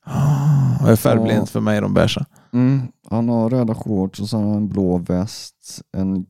[0.81, 1.45] Jag är färgblind Ja.
[1.45, 2.25] för mig de beiga.
[2.53, 5.81] Mm, han har röda shorts och så har han en blå väst.
[5.97, 6.25] En,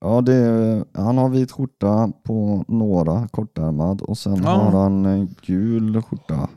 [0.00, 4.50] ja, det är, han har vit skjorta på några kortärmad och sen Ja.
[4.50, 6.48] har han en gul skjorta.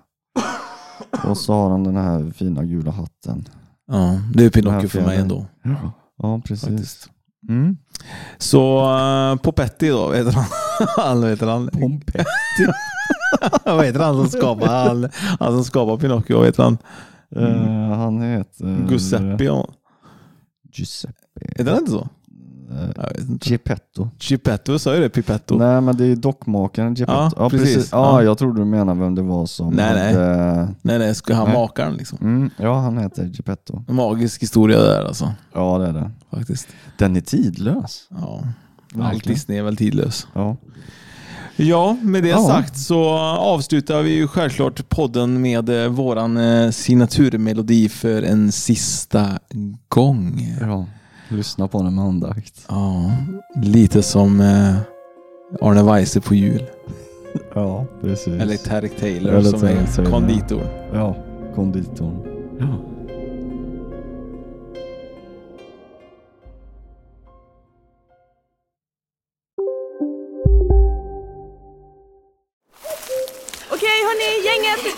[1.28, 3.47] Och så har han den här fina gula hatten.
[3.91, 5.45] Ja, det är Pinocchio för mig ändå.
[5.63, 6.70] Ja, ja precis.
[6.70, 7.09] Faktiskt.
[7.49, 7.77] Mm.
[8.37, 10.45] Så uh, Popetti då, vet han?
[10.97, 11.67] han heter han.
[11.67, 12.25] Pompetti.
[13.65, 16.37] Vad heter han som skapar, han, han som skapar Pinocchio?
[16.37, 16.77] Vad heter han?
[17.35, 18.87] Eh, han heter...
[18.89, 19.63] Giuseppe.
[20.73, 21.13] Giuseppe.
[21.55, 22.07] Heter han inte så?
[23.41, 24.09] Geppetto.
[24.20, 25.09] Geppetto, sa ju det?
[25.09, 25.57] Pipetto?
[25.57, 27.32] Nej men det är dockmakaren Geppetto.
[27.38, 27.89] Ja, precis.
[27.91, 28.24] Ja, Ja.
[28.24, 30.13] jag trodde du menade vem det var som Nej, nej.
[30.13, 30.68] hade...
[30.82, 31.53] Nej, nej, ska han Nej.
[31.57, 32.18] makaren liksom.
[32.22, 33.84] Mm, ja, han heter Geppetto.
[33.88, 35.34] En magisk historia där alltså.
[35.53, 36.11] Ja, det är det.
[36.32, 36.68] Faktiskt.
[36.97, 38.03] Den är tidlös.
[38.09, 38.43] Ja.
[39.03, 39.24] Allt.
[39.24, 40.28] Disney är väl tidlös.
[40.34, 40.57] Ja.
[41.59, 42.47] Ja, med det Ja.
[42.47, 49.39] sagt så avslutar vi ju självklart podden med eh, våran eh, signaturmelodi för en sista
[49.89, 50.55] gång.
[50.61, 50.86] ja.
[51.30, 52.65] Lyssna på den med andakt.
[52.67, 53.11] Ja,
[53.55, 54.75] lite som eh,
[55.61, 56.63] Arne Weise på jul.
[57.53, 58.41] Ja, precis.
[58.41, 60.11] Eller Tarek Taylor Eller som Tarek är Taylor.
[60.11, 60.61] konditor.
[60.93, 61.15] Ja,
[61.55, 62.19] konditorn.
[62.59, 62.67] Ja.
[73.71, 74.95] Okej hörni, gänget.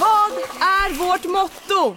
[0.00, 1.96] Vad är vårt motto?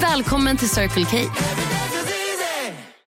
[0.00, 1.16] Välkommen till Circle K.